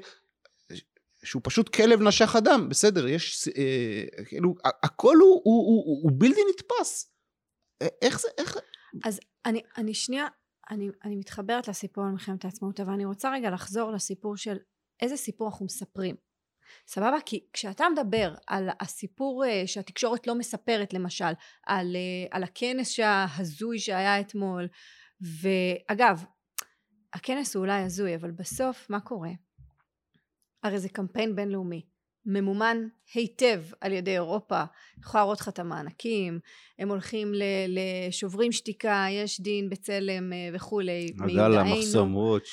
שהוא 1.22 1.42
פשוט 1.44 1.68
כלב 1.68 2.02
נשך 2.02 2.36
אדם, 2.36 2.68
בסדר, 2.68 3.08
יש, 3.08 3.48
אה, 3.48 4.24
כאילו, 4.24 4.54
הכל 4.64 5.16
הוא, 5.16 5.40
הוא, 5.44 5.66
הוא, 5.66 6.02
הוא 6.02 6.12
בלתי 6.14 6.40
נתפס. 6.50 7.12
איך 8.02 8.20
זה, 8.20 8.28
איך, 8.38 8.56
אז 9.04 9.20
אני, 9.46 9.62
אני 9.76 9.94
שנייה, 9.94 10.26
אני, 10.70 10.88
אני 11.04 11.16
מתחברת 11.16 11.68
לסיפור 11.68 12.04
על 12.04 12.10
מלחמת 12.10 12.44
העצמאות, 12.44 12.80
אבל 12.80 12.92
אני 12.92 13.04
רוצה 13.04 13.32
רגע 13.32 13.50
לחזור 13.50 13.92
לסיפור 13.92 14.36
של 14.36 14.56
איזה 15.00 15.16
סיפור 15.16 15.48
אנחנו 15.48 15.64
מספרים. 15.66 16.16
סבבה? 16.86 17.16
כי 17.26 17.46
כשאתה 17.52 17.84
מדבר 17.88 18.34
על 18.46 18.68
הסיפור 18.80 19.44
אה, 19.44 19.62
שהתקשורת 19.66 20.26
לא 20.26 20.34
מספרת 20.34 20.92
למשל, 20.92 21.32
על, 21.66 21.96
אה, 21.96 22.36
על 22.36 22.42
הכנס 22.42 23.00
ההזוי 23.00 23.78
שהיה 23.78 24.20
אתמול, 24.20 24.68
ואגב, 25.20 26.24
הכנס 27.12 27.56
הוא 27.56 27.60
אולי 27.60 27.82
הזוי, 27.82 28.14
אבל 28.14 28.30
בסוף 28.30 28.90
מה 28.90 29.00
קורה? 29.00 29.30
הרי 30.62 30.78
זה 30.78 30.88
קמפיין 30.88 31.36
בינלאומי, 31.36 31.86
ממומן 32.26 32.76
היטב 33.14 33.62
על 33.80 33.92
ידי 33.92 34.10
אירופה, 34.10 34.58
אני 34.60 35.02
יכולה 35.02 35.22
להראות 35.22 35.40
לך 35.40 35.48
את 35.48 35.58
המענקים, 35.58 36.40
הם 36.78 36.88
הולכים 36.88 37.32
לשוברים 37.68 38.52
שתיקה, 38.52 39.06
יש 39.10 39.40
דין, 39.40 39.70
בצלם 39.70 40.32
אה, 40.32 40.48
וכולי, 40.52 41.12
עדאלה, 41.20 41.64
מחסום 41.64 42.16
וואץ', 42.16 42.48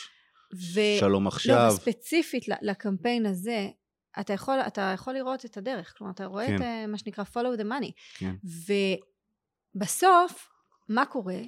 ו- 0.74 1.00
שלום 1.00 1.24
לא, 1.24 1.28
עכשיו. 1.28 1.72
וספציפית 1.74 2.48
ל- 2.48 2.54
לקמפיין 2.62 3.26
הזה, 3.26 3.68
אתה 4.20 4.34
יכול, 4.34 4.60
אתה 4.60 4.92
יכול 4.94 5.14
לראות 5.14 5.46
את 5.46 5.58
הדרך, 5.58 5.94
כלומר 5.98 6.14
אתה 6.14 6.26
רואה 6.26 6.48
כן. 6.48 6.56
את 6.56 6.62
אה, 6.62 6.88
מה 6.88 6.98
שנקרא 6.98 7.24
follow 7.24 7.60
the 7.60 7.64
money, 7.64 7.92
כן. 8.18 8.36
ובסוף, 9.76 10.50
מה 10.90 11.06
קורה? 11.06 11.40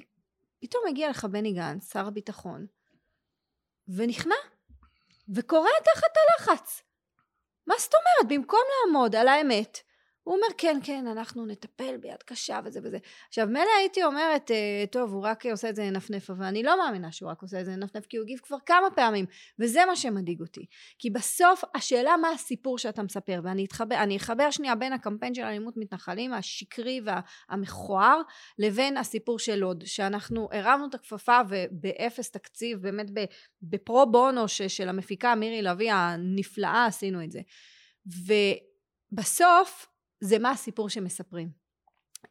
פתאום 0.60 0.82
מגיע 0.90 1.10
לך 1.10 1.24
בני 1.24 1.52
גנץ, 1.52 1.92
שר 1.92 2.06
הביטחון, 2.06 2.66
ונכנע, 3.88 4.34
וקורע 5.34 5.70
תחת 5.84 6.10
הלחץ. 6.16 6.82
מה 7.70 7.76
זאת 7.78 7.92
אומרת? 7.94 8.32
במקום 8.38 8.60
לעמוד 8.86 9.16
על 9.16 9.28
האמת, 9.28 9.80
הוא 10.22 10.34
אומר 10.34 10.46
כן 10.58 10.78
כן 10.82 11.06
אנחנו 11.06 11.46
נטפל 11.46 11.96
ביד 11.96 12.22
קשה 12.24 12.60
וזה 12.64 12.80
וזה. 12.82 12.98
עכשיו 13.28 13.46
מילא 13.46 13.70
הייתי 13.78 14.04
אומרת 14.04 14.50
אה, 14.50 14.84
טוב 14.90 15.12
הוא 15.12 15.22
רק 15.22 15.46
עושה 15.46 15.68
את 15.68 15.76
זה 15.76 15.84
לנפנף 15.84 16.30
אבל 16.30 16.44
אני 16.44 16.62
לא 16.62 16.78
מאמינה 16.78 17.12
שהוא 17.12 17.30
רק 17.30 17.42
עושה 17.42 17.60
את 17.60 17.64
זה 17.64 17.72
לנפנף 17.72 18.06
כי 18.06 18.16
הוא 18.16 18.24
הגיב 18.24 18.38
כבר 18.38 18.56
כמה 18.66 18.86
פעמים 18.94 19.26
וזה 19.58 19.80
מה 19.86 19.96
שמדאיג 19.96 20.40
אותי. 20.40 20.66
כי 20.98 21.10
בסוף 21.10 21.64
השאלה 21.74 22.16
מה 22.16 22.30
הסיפור 22.30 22.78
שאתה 22.78 23.02
מספר 23.02 23.40
ואני 23.44 23.64
אתחבר, 23.64 23.96
אחבר 24.16 24.50
שנייה 24.50 24.74
בין 24.74 24.92
הקמפיין 24.92 25.34
של 25.34 25.42
אלימות 25.42 25.74
מתנחלים 25.76 26.32
השקרי 26.32 27.00
והמכוער 27.04 28.20
לבין 28.58 28.96
הסיפור 28.96 29.38
של 29.38 29.56
לוד 29.56 29.84
שאנחנו 29.86 30.48
הרמנו 30.52 30.86
את 30.86 30.94
הכפפה 30.94 31.40
ובאפס 31.48 32.30
תקציב 32.30 32.82
באמת 32.82 33.06
בפרו 33.62 34.06
בונו 34.10 34.48
של 34.48 34.88
המפיקה 34.88 35.34
מירי 35.34 35.62
לביא 35.62 35.92
הנפלאה 35.92 36.86
עשינו 36.86 37.24
את 37.24 37.30
זה. 37.30 37.40
ובסוף 39.12 39.89
זה 40.20 40.38
מה 40.38 40.50
הסיפור 40.50 40.88
שמספרים. 40.88 41.48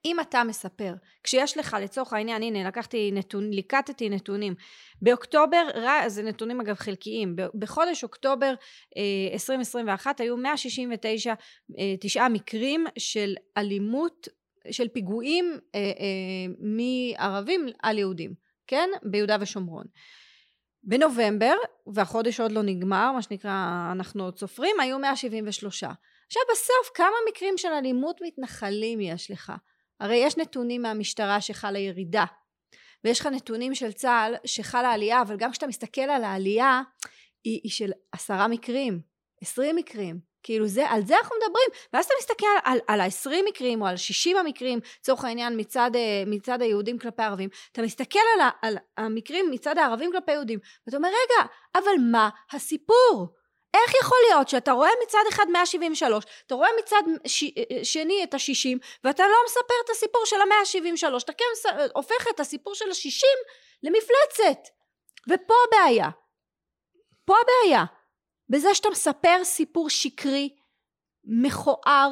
אם 0.06 0.20
אתה 0.20 0.44
מספר, 0.44 0.94
כשיש 1.24 1.58
לך 1.58 1.78
לצורך 1.82 2.14
העניין, 2.14 2.44
הנה 2.44 2.68
לקחתי 2.68 3.12
נתון, 3.14 3.50
ליקטתי 3.50 4.10
נתונים, 4.10 4.56
באוקטובר, 5.02 5.68
זה 6.08 6.24
נתונים 6.24 6.62
אגב 6.62 6.76
חלקיים, 6.76 7.36
בחודש 7.56 8.04
אוקטובר 8.04 8.54
אה, 8.98 9.34
2021 9.34 10.20
היו 10.20 10.38
169 10.38 11.34
אה, 11.80 11.96
תשעה 12.00 12.30
מקרים 12.30 12.86
של 12.98 13.36
אלימות, 13.58 14.28
של 14.72 14.88
פיגועים 14.88 15.60
אה, 15.76 15.80
אה, 15.80 16.54
מערבים 16.60 17.68
על 17.84 17.98
יהודים, 17.98 18.34
כן? 18.68 18.90
ביהודה 19.04 19.38
ושומרון. 19.42 19.86
בנובמבר, 20.84 21.56
והחודש 21.94 22.40
עוד 22.40 22.52
לא 22.52 22.62
נגמר, 22.62 23.12
מה 23.12 23.22
שנקרא, 23.22 23.90
אנחנו 23.92 24.24
עוד 24.24 24.40
סופרים, 24.40 24.80
היו 24.80 25.00
173. 25.00 25.84
עכשיו 26.30 26.44
בסוף, 26.52 26.92
כמה 26.94 27.16
מקרים 27.30 27.58
של 27.58 27.68
אלימות 27.68 28.22
מתנחלים 28.22 29.02
יש 29.02 29.32
לך? 29.32 29.54
הרי 30.00 30.16
יש 30.16 30.38
נתונים 30.38 30.82
מהמשטרה 30.82 31.42
שחלה 31.42 31.80
ירידה, 31.80 32.26
ויש 33.04 33.20
לך 33.20 33.26
נתונים 33.26 33.76
של 33.76 33.92
צה"ל 33.92 34.36
שחלה 34.46 34.92
עלייה, 34.92 35.22
אבל 35.22 35.38
גם 35.38 35.52
כשאתה 35.52 35.68
מסתכל 35.68 36.02
על 36.02 36.24
העלייה, 36.24 36.82
היא, 37.44 37.60
היא 37.64 37.72
של 37.72 37.92
עשרה 38.12 38.48
מקרים, 38.48 39.02
עשרים 39.42 39.76
מקרים. 39.76 40.20
כאילו 40.44 40.68
זה, 40.68 40.90
על 40.90 41.06
זה 41.06 41.18
אנחנו 41.18 41.36
מדברים, 41.36 41.70
ואז 41.94 42.06
אתה 42.06 42.14
מסתכל 42.20 42.46
על, 42.64 42.80
על 42.88 43.02
ה-20 43.02 43.50
מקרים 43.50 43.82
או 43.82 43.88
על 43.88 43.98
60 43.98 44.38
המקרים, 44.38 44.80
לצורך 45.00 45.26
העניין 45.26 45.60
מצד, 45.60 45.92
אה, 45.96 46.24
מצד 46.28 46.62
היהודים 46.62 47.00
כלפי 47.00 47.22
הערבים, 47.22 47.50
אתה 47.72 47.82
מסתכל 47.82 48.20
על, 48.36 48.42
ה, 48.42 48.50
על 48.62 48.78
המקרים 48.98 49.52
מצד 49.52 49.78
הערבים 49.78 50.12
כלפי 50.12 50.32
יהודים, 50.32 50.60
ואתה 50.88 50.98
אומר 50.98 51.10
רגע, 51.10 51.50
אבל 51.76 52.12
מה 52.12 52.30
הסיפור? 52.52 53.39
איך 53.74 53.94
יכול 54.04 54.18
להיות 54.30 54.50
שאתה 54.50 54.72
רואה 54.72 54.90
מצד 55.08 55.20
אחד 55.30 55.46
173, 55.52 56.26
אתה 56.48 56.56
רואה 56.56 56.70
מצד 56.84 57.02
ש... 57.28 57.44
שני 57.84 58.24
את 58.24 58.34
ה-60, 58.34 58.78
ואתה 59.04 59.24
לא 59.24 59.36
מספר 59.46 59.74
את 59.86 59.90
הסיפור 59.90 60.22
של 60.26 60.36
ה-173, 60.36 61.18
אתה 61.24 61.34
כן 61.34 61.46
מס- 61.54 61.90
הופך 61.96 62.28
את 62.36 62.40
הסיפור 62.40 62.76
של 62.76 62.86
ה-60 62.90 63.54
למפלצת. 63.84 64.60
ופה 65.30 65.54
הבעיה. 65.68 66.10
פה 67.26 67.34
הבעיה. 67.44 67.86
בזה 68.50 68.76
שאתה 68.76 68.90
מספר 68.90 69.44
סיפור 69.44 69.90
שקרי, 69.90 70.50
מכוער, 71.24 72.10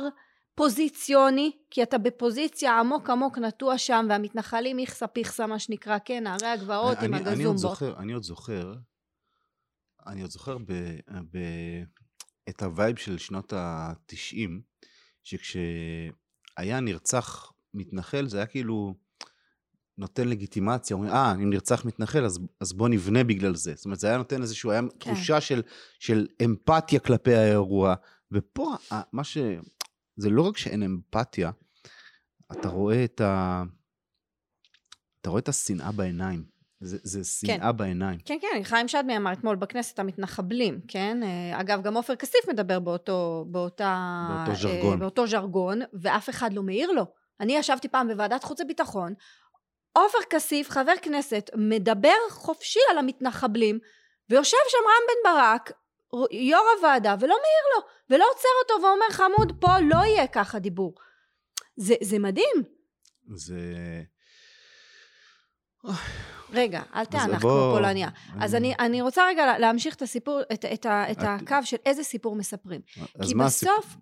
פוזיציוני, 0.55 1.51
כי 1.71 1.83
אתה 1.83 1.97
בפוזיציה 1.97 2.79
עמוק 2.79 3.09
עמוק 3.09 3.37
נטוע 3.37 3.77
שם, 3.77 4.05
והמתנחלים 4.09 4.79
איכסה 4.79 5.07
פיכסה 5.07 5.47
מה 5.47 5.59
שנקרא, 5.59 5.97
כן, 6.05 6.23
נערי 6.23 6.47
הגבעות 6.47 6.97
עם 6.97 7.13
אני, 7.13 7.23
אני 7.23 7.23
עוד 7.23 7.27
הגזומבות. 7.27 7.57
זוכר, 7.59 7.93
אני 7.99 8.13
עוד 8.13 8.23
זוכר, 8.23 8.73
אני 10.07 10.21
עוד 10.21 10.31
זוכר 10.31 10.57
ב, 10.57 10.73
ב, 11.31 11.37
את 12.49 12.63
ה 12.63 12.70
vibe 12.70 12.95
של 12.95 13.17
שנות 13.17 13.53
ה-90, 13.53 14.49
שכשהיה 15.23 16.79
נרצח 16.81 17.51
מתנחל, 17.73 18.27
זה 18.27 18.37
היה 18.37 18.45
כאילו 18.45 18.95
נותן 19.97 20.27
לגיטימציה, 20.27 20.95
אומרים, 20.95 21.13
אה, 21.13 21.33
אם 21.33 21.49
נרצח 21.49 21.85
מתנחל, 21.85 22.25
אז, 22.25 22.39
אז 22.59 22.73
בוא 22.73 22.89
נבנה 22.89 23.23
בגלל 23.23 23.55
זה. 23.55 23.73
זאת 23.75 23.85
אומרת, 23.85 23.99
זה 23.99 24.07
היה 24.07 24.17
נותן 24.17 24.41
איזשהו, 24.41 24.71
היה 24.71 24.81
כן. 24.81 24.87
תחושה 24.97 25.41
של, 25.41 25.61
של 25.99 26.27
אמפתיה 26.45 26.99
כלפי 26.99 27.35
האירוע. 27.35 27.95
ופה, 28.31 28.75
מה 29.13 29.23
ש... 29.23 29.37
זה 30.17 30.29
לא 30.29 30.41
רק 30.41 30.57
שאין 30.57 30.83
אמפתיה, 30.83 31.51
אתה 32.51 32.69
רואה 32.69 33.03
את 33.03 33.21
ה... 33.21 33.63
אתה 35.21 35.29
רואה 35.29 35.39
את 35.39 35.49
השנאה 35.49 35.91
בעיניים. 35.91 36.56
זה, 36.79 36.97
זה 37.03 37.23
שנאה 37.23 37.71
בעיניים. 37.71 38.19
כן, 38.25 38.37
כן, 38.41 38.63
חיים 38.63 38.87
שדמי 38.87 39.17
אמר 39.17 39.33
אתמול 39.33 39.55
בכנסת 39.55 39.99
המתנחבלים, 39.99 40.79
כן? 40.87 41.23
אה, 41.23 41.61
אגב, 41.61 41.81
גם 41.81 41.97
עופר 41.97 42.15
כסיף 42.15 42.49
מדבר 42.49 42.79
באותו, 42.79 43.45
באותה... 43.47 44.27
באותו 44.45 44.61
ז'רגון. 44.61 44.93
אה, 44.93 44.97
באותו 44.97 45.27
ז'רגון, 45.27 45.81
ואף 46.01 46.29
אחד 46.29 46.53
לא 46.53 46.63
מעיר 46.63 46.91
לו. 46.91 47.05
אני 47.39 47.57
ישבתי 47.57 47.87
פעם 47.87 48.07
בוועדת 48.07 48.43
חוץ 48.43 48.61
וביטחון, 48.61 49.13
עופר 49.93 50.17
כסיף, 50.29 50.69
חבר 50.69 50.93
כנסת, 51.01 51.49
מדבר 51.55 52.17
חופשי 52.29 52.79
על 52.91 52.97
המתנחבלים, 52.97 53.79
ויושב 54.29 54.57
שם 54.67 54.77
רם 54.87 55.07
בן 55.07 55.31
ברק, 55.31 55.71
יו"ר 56.31 56.65
הוועדה, 56.77 57.15
ולא 57.19 57.35
מעיר 57.35 57.75
לו, 57.75 57.87
ולא 58.09 58.25
עוצר 58.33 58.49
אותו 58.63 58.85
ואומר, 58.85 59.09
חמוד, 59.11 59.61
פה 59.61 59.79
לא 59.79 60.05
יהיה 60.05 60.27
ככה 60.27 60.59
דיבור. 60.59 60.95
זה, 61.75 61.95
זה 62.01 62.19
מדהים. 62.19 62.63
זה... 63.35 63.61
רגע, 66.51 66.81
אל 66.95 67.05
תענך 67.05 67.41
כמו 67.41 67.71
פולניה. 67.75 68.09
אז 68.39 68.55
אני, 68.55 68.73
אני 68.79 69.01
רוצה 69.01 69.27
רגע 69.27 69.45
לה- 69.45 69.59
להמשיך 69.59 69.95
את 69.95 70.01
הסיפור, 70.01 70.41
את, 70.53 70.65
את, 70.65 70.85
את 70.85 71.17
הקו 71.21 71.55
של 71.63 71.77
איזה 71.85 72.03
סיפור 72.03 72.35
מספרים. 72.35 72.81
אז 73.19 73.27
כי? 73.27 73.35
בסוף, 73.35 73.95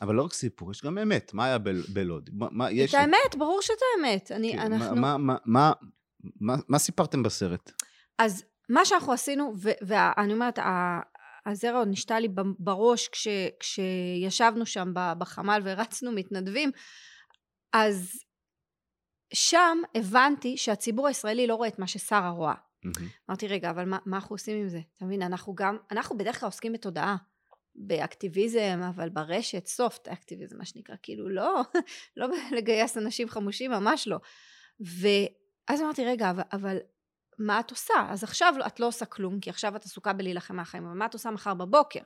אבל 0.00 0.14
לא 0.14 0.22
רק 0.22 0.32
סיפור, 0.32 0.70
יש 0.70 0.84
גם 0.84 0.98
אמת. 0.98 1.34
מה 1.34 1.44
היה 1.44 1.58
בלוד? 1.88 2.30
מה, 2.32 2.46
מה, 2.50 2.70
יש... 2.70 2.94
את 2.94 3.00
האמת, 3.00 3.36
ברור 3.38 3.62
שאת 3.62 3.76
האמת. 3.96 4.32
אני, 4.32 4.52
כן, 4.52 4.72
אנחנו... 4.72 4.96
מה, 4.96 5.16
מה, 5.18 5.36
מה, 5.44 5.72
מה, 6.40 6.54
מה 6.68 6.78
סיפרתם 6.78 7.22
בסרט? 7.22 7.72
אז 8.18 8.44
מה 8.68 8.84
שאנחנו 8.84 9.12
עשינו, 9.12 9.54
ואני 9.82 10.32
אומרת, 10.32 10.58
הזרע 11.46 11.78
עוד 11.78 11.88
נשתה 11.88 12.20
לי 12.20 12.28
בראש 12.58 13.08
כש, 13.08 13.28
כשישבנו 13.60 14.66
שם 14.66 14.92
בחמ"ל 14.94 15.60
ורצנו 15.64 16.12
מתנדבים, 16.12 16.70
אז 17.72 18.23
שם 19.34 19.78
הבנתי 19.94 20.56
שהציבור 20.56 21.06
הישראלי 21.06 21.46
לא 21.46 21.54
רואה 21.54 21.68
את 21.68 21.78
מה 21.78 21.86
ששרה 21.86 22.30
רואה. 22.30 22.54
אמרתי, 23.30 23.48
רגע, 23.48 23.70
אבל 23.70 23.84
מה, 23.84 23.98
מה 24.06 24.16
אנחנו 24.16 24.34
עושים 24.34 24.56
עם 24.56 24.68
זה? 24.68 24.80
אתה 24.96 25.04
מבין, 25.04 25.22
אנחנו 25.22 25.54
גם, 25.54 25.76
אנחנו 25.90 26.18
בדרך 26.18 26.40
כלל 26.40 26.46
עוסקים 26.46 26.72
בתודעה, 26.72 27.16
באקטיביזם, 27.74 28.80
אבל 28.88 29.08
ברשת, 29.08 29.66
סופט 29.66 30.08
אקטיביזם, 30.08 30.58
מה 30.58 30.64
שנקרא, 30.64 30.94
כאילו, 31.02 31.28
לא, 31.28 31.62
לא 32.16 32.28
לגייס 32.52 32.98
אנשים 32.98 33.28
חמושים, 33.28 33.70
ממש 33.70 34.08
לא. 34.08 34.18
ואז 34.80 35.82
אמרתי, 35.82 36.04
רגע, 36.04 36.30
אבל, 36.30 36.42
אבל 36.52 36.78
מה 37.38 37.60
את 37.60 37.70
עושה? 37.70 37.94
אז 38.08 38.24
עכשיו 38.24 38.54
את 38.66 38.80
לא 38.80 38.86
עושה 38.86 39.06
כלום, 39.06 39.40
כי 39.40 39.50
עכשיו 39.50 39.76
את 39.76 39.84
עסוקה 39.84 40.12
בלהילחם 40.12 40.56
מהחיים, 40.56 40.84
אבל 40.84 40.94
מה 40.94 41.06
את 41.06 41.14
עושה 41.14 41.30
מחר 41.30 41.54
בבוקר? 41.54 42.00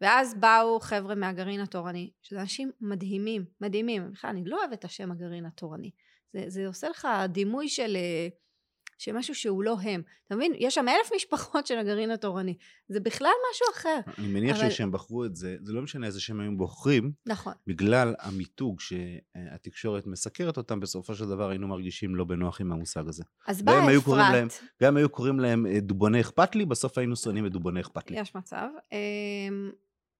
ואז 0.00 0.34
באו 0.40 0.80
חבר'ה 0.80 1.14
מהגרעין 1.14 1.60
התורני, 1.60 2.10
שזה 2.22 2.40
אנשים 2.40 2.70
מדהימים, 2.80 3.44
מדהימים. 3.60 4.10
בכלל, 4.12 4.30
אני 4.30 4.44
לא 4.44 4.58
אוהבת 4.60 4.78
את 4.78 4.84
השם 4.84 5.10
הגרעין 5.12 5.46
התורני. 5.46 5.90
זה, 6.32 6.44
זה 6.48 6.66
עושה 6.66 6.88
לך 6.88 7.08
דימוי 7.28 7.68
של, 7.68 7.96
אה, 7.96 8.28
של 8.98 9.12
משהו 9.12 9.34
שהוא 9.34 9.62
לא 9.62 9.76
הם. 9.82 10.02
אתה 10.26 10.36
מבין? 10.36 10.52
יש 10.58 10.74
שם 10.74 10.86
אלף 10.88 11.10
משפחות 11.16 11.66
של 11.66 11.78
הגרעין 11.78 12.10
התורני. 12.10 12.56
זה 12.88 13.00
בכלל 13.00 13.30
משהו 13.52 13.66
אחר. 13.74 14.00
אני 14.18 14.26
מניח 14.28 14.56
אבל- 14.60 14.70
שהם 14.70 14.92
בחרו 14.92 15.24
את 15.24 15.36
זה, 15.36 15.56
זה 15.62 15.72
לא 15.72 15.82
משנה 15.82 16.06
איזה 16.06 16.20
שם 16.20 16.40
הם 16.40 16.56
בוחרים, 16.56 17.12
נכון. 17.26 17.52
בגלל 17.66 18.14
המיתוג 18.20 18.80
שהתקשורת 18.80 20.06
מסקרת 20.06 20.56
אותם, 20.56 20.80
בסופו 20.80 21.14
של 21.14 21.24
דבר 21.28 21.50
היינו 21.50 21.68
מרגישים 21.68 22.14
לא 22.16 22.24
בנוח 22.24 22.60
עם 22.60 22.72
המושג 22.72 23.08
הזה. 23.08 23.22
אז 23.46 23.62
באה 23.62 23.74
קוראים 24.04 24.22
להם- 24.32 24.46
אפרת, 24.46 24.68
גם 24.82 24.96
היו 24.96 25.08
קוראים 25.08 25.40
להם 25.40 25.66
אה, 25.66 25.80
דובוני 25.80 26.20
אכפת 26.20 26.54
לי, 26.56 26.64
בסוף 26.64 26.98
היינו 26.98 27.16
שונאים 27.16 27.46
את 27.46 27.52
דובוני 27.52 27.80
אכפת 27.80 28.10
לי. 28.10 28.20
יש 28.20 28.34
מצב, 28.34 28.68
אמ, 28.92 29.70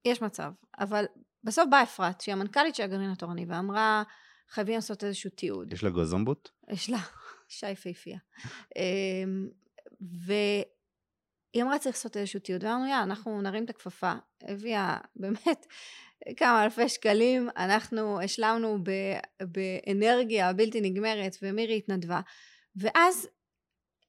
יש 0.07 0.23
מצב, 0.23 0.53
אבל 0.79 1.05
בסוף 1.45 1.65
באה 1.71 1.83
אפרת, 1.83 2.21
שהיא 2.21 2.33
המנכ"לית 2.33 2.75
של 2.75 2.83
הגרעין 2.83 3.11
התורני, 3.11 3.45
ואמרה, 3.49 4.03
חייבים 4.49 4.75
לעשות 4.75 5.05
איזשהו 5.05 5.31
תיעוד. 5.31 5.73
יש 5.73 5.85
לה 5.85 5.91
גזומבוט? 5.91 6.49
יש 6.71 6.91
לה 6.91 6.99
אישה 7.51 7.71
יפהפייה. 7.71 8.19
אמ, 8.77 9.49
והיא 10.01 11.63
אמרה 11.63 11.79
צריך 11.79 11.97
לעשות 11.97 12.17
איזשהו 12.17 12.41
תיעוד, 12.41 12.65
ואמרנו 12.65 12.87
יאללה, 12.87 13.03
אנחנו 13.03 13.43
נרים 13.43 13.65
את 13.65 13.71
הכפפה, 13.71 14.13
הביאה 14.43 14.99
באמת 15.17 15.67
כמה 16.37 16.65
אלפי 16.65 16.89
שקלים, 16.89 17.49
אנחנו 17.57 18.21
השלמנו 18.21 18.79
ב- 18.83 19.45
באנרגיה 19.53 20.53
בלתי 20.53 20.81
נגמרת, 20.81 21.37
ומירי 21.43 21.77
התנדבה, 21.77 22.21
ואז 22.77 23.29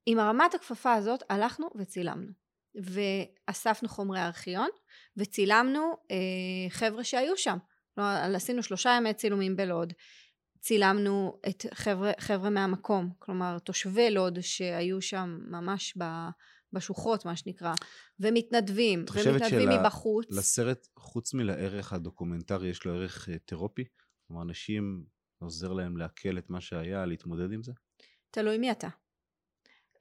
עם 0.06 0.20
הרמת 0.20 0.54
הכפפה 0.54 0.94
הזאת 0.94 1.24
הלכנו 1.30 1.68
וצילמנו. 1.76 2.32
ואספנו 2.78 3.90
חומרי 3.90 4.20
ארכיון, 4.20 4.70
וצילמנו 5.18 5.94
אה, 6.12 6.18
חבר'ה 6.70 7.04
שהיו 7.04 7.38
שם. 7.38 7.58
כלומר, 7.96 8.32
עשינו 8.36 8.64
שלושה 8.64 8.90
ימי 8.98 9.14
צילומים 9.14 9.56
בלוד, 9.56 9.94
צילמנו 10.60 11.40
את 11.50 11.66
חבר'ה, 11.74 12.12
חבר'ה 12.20 12.50
מהמקום, 12.50 13.10
כלומר 13.20 13.60
תושבי 13.60 14.12
לוד 14.12 14.42
שהיו 14.42 15.02
שם 15.02 15.40
ממש 15.42 15.94
ב, 15.98 16.04
בשוחות 16.74 17.26
מה 17.26 17.36
שנקרא, 17.36 17.74
ומתנדבים, 18.20 19.06
ומתנדבים 19.14 19.72
של- 19.72 19.80
מבחוץ. 19.80 20.26
לסרט, 20.30 20.88
חוץ 21.00 21.34
מלערך 21.34 21.94
הדוקומנטרי, 21.94 22.70
יש 22.70 22.86
לו 22.86 22.94
ערך 22.94 23.30
אה, 23.30 23.38
תרופי? 23.46 23.84
כלומר, 24.28 24.42
אנשים, 24.44 25.04
עוזר 25.40 25.74
להם 25.74 25.98
לעכל 25.98 26.38
את 26.38 26.50
מה 26.50 26.62
שהיה, 26.62 27.06
להתמודד 27.06 27.52
עם 27.52 27.64
זה? 27.64 27.72
תלוי 28.32 28.58
מי 28.58 28.72
אתה. 28.72 28.88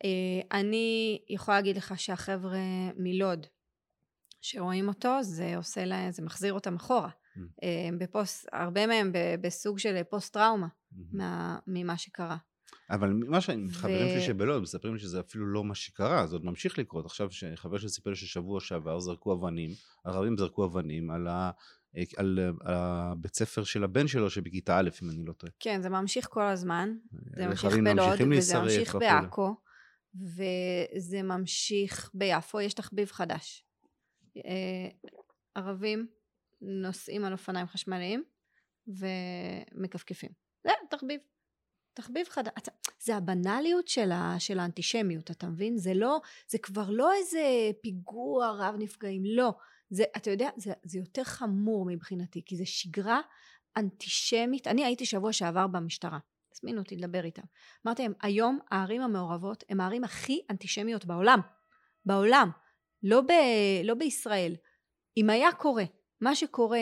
אה, 0.04 0.58
אני 0.58 1.18
יכולה 1.28 1.56
להגיד 1.56 1.76
לך 1.76 1.94
שהחבר'ה 1.96 2.90
מלוד 2.96 3.46
שרואים 4.40 4.88
אותו 4.88 5.22
זה 5.22 5.56
עושה 5.56 5.84
להם, 5.84 6.10
זה 6.10 6.22
מחזיר 6.22 6.52
אותם 6.52 6.76
אחורה. 6.76 7.08
Mm. 7.08 7.40
אה, 7.62 7.88
בפוסט, 7.98 8.48
הרבה 8.52 8.86
מהם 8.86 9.12
בסוג 9.40 9.78
של 9.78 10.02
פוסט 10.10 10.32
טראומה. 10.32 10.68
מה, 11.12 11.58
ממה 11.66 11.98
שקרה. 11.98 12.36
אבל 12.90 13.12
מה 13.12 13.40
שאני, 13.40 13.72
חברים 13.72 14.08
שלי 14.08 14.18
ו- 14.18 14.22
שבלוד 14.22 14.62
מספרים 14.62 14.94
לי 14.94 15.00
שזה 15.00 15.20
אפילו 15.20 15.46
לא 15.46 15.64
מה 15.64 15.74
שקרה, 15.74 16.26
זה 16.26 16.36
עוד 16.36 16.44
ממשיך 16.44 16.78
לקרות. 16.78 17.04
עכשיו, 17.06 17.28
חבר 17.54 17.78
שלי 17.78 17.88
סיפר 17.88 18.10
לי 18.10 18.16
ששבוע 18.16 18.60
שעבר 18.60 19.00
זרקו 19.00 19.32
אבנים, 19.32 19.70
ערבים 20.04 20.36
זרקו 20.38 20.64
אבנים 20.64 21.10
על, 21.10 21.26
ה, 21.26 21.50
על, 22.16 22.38
על 22.60 22.74
הבית 22.74 23.34
ספר 23.34 23.64
של 23.64 23.84
הבן 23.84 24.08
שלו 24.08 24.30
שבכיתה 24.30 24.78
א', 24.78 24.88
אם 25.02 25.10
אני 25.10 25.24
לא 25.24 25.32
טועה. 25.32 25.52
כן, 25.60 25.82
זה 25.82 25.88
ממשיך 25.88 26.28
כל 26.30 26.42
הזמן. 26.42 26.94
זה 27.36 27.46
ממשיך 27.46 27.74
בלוד, 27.74 28.18
וזה 28.36 28.58
ממשיך. 28.58 28.94
בעכו, 28.94 29.56
וזה 30.20 31.22
ממשיך 31.22 32.10
ביפו, 32.14 32.60
יש 32.60 32.74
תחביב 32.74 33.10
חדש. 33.10 33.64
אה, 34.36 34.88
ערבים 35.54 36.06
נוסעים 36.60 37.24
על 37.24 37.32
אופניים 37.32 37.66
חשמליים 37.66 38.24
ומכפכפים. 38.86 40.30
זה 40.64 40.70
תחביב. 40.90 41.20
תחביב 41.94 42.26
חדש. 42.28 42.52
זה 43.00 43.16
הבנאליות 43.16 43.88
של, 43.88 44.12
ה, 44.12 44.34
של 44.38 44.58
האנטישמיות, 44.58 45.30
אתה 45.30 45.46
מבין? 45.46 45.76
זה 45.76 45.94
לא, 45.94 46.20
זה 46.48 46.58
כבר 46.58 46.90
לא 46.90 47.12
איזה 47.12 47.70
פיגוע 47.82 48.50
רב 48.58 48.74
נפגעים, 48.78 49.22
לא. 49.24 49.52
זה, 49.90 50.04
אתה 50.16 50.30
יודע, 50.30 50.48
זה, 50.56 50.72
זה 50.82 50.98
יותר 50.98 51.24
חמור 51.24 51.86
מבחינתי, 51.86 52.42
כי 52.46 52.56
זה 52.56 52.66
שגרה 52.66 53.20
אנטישמית. 53.76 54.66
אני 54.66 54.84
הייתי 54.84 55.06
שבוע 55.06 55.32
שעבר 55.32 55.66
במשטרה. 55.66 56.18
הזמינו 56.56 56.80
אותי 56.80 56.96
לדבר 56.96 57.24
איתם. 57.24 57.42
אמרתי 57.86 58.02
להם, 58.02 58.12
היום 58.22 58.58
הערים 58.70 59.02
המעורבות 59.02 59.64
הן 59.68 59.80
הערים 59.80 60.04
הכי 60.04 60.40
אנטישמיות 60.50 61.04
בעולם. 61.04 61.40
בעולם. 62.04 62.50
לא, 63.02 63.20
ב, 63.20 63.30
לא 63.84 63.94
בישראל. 63.94 64.56
אם 65.16 65.30
היה 65.30 65.52
קורה 65.52 65.84
מה 66.20 66.34
שקורה 66.34 66.80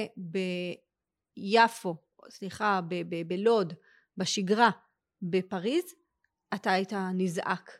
ביפו, 1.36 1.96
סליחה, 2.28 2.80
בלוד, 3.26 3.72
בשגרה, 4.16 4.70
בפריז, 5.22 5.84
אתה 6.54 6.72
היית 6.72 6.92
נזעק. 7.14 7.70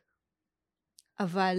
אבל 1.21 1.57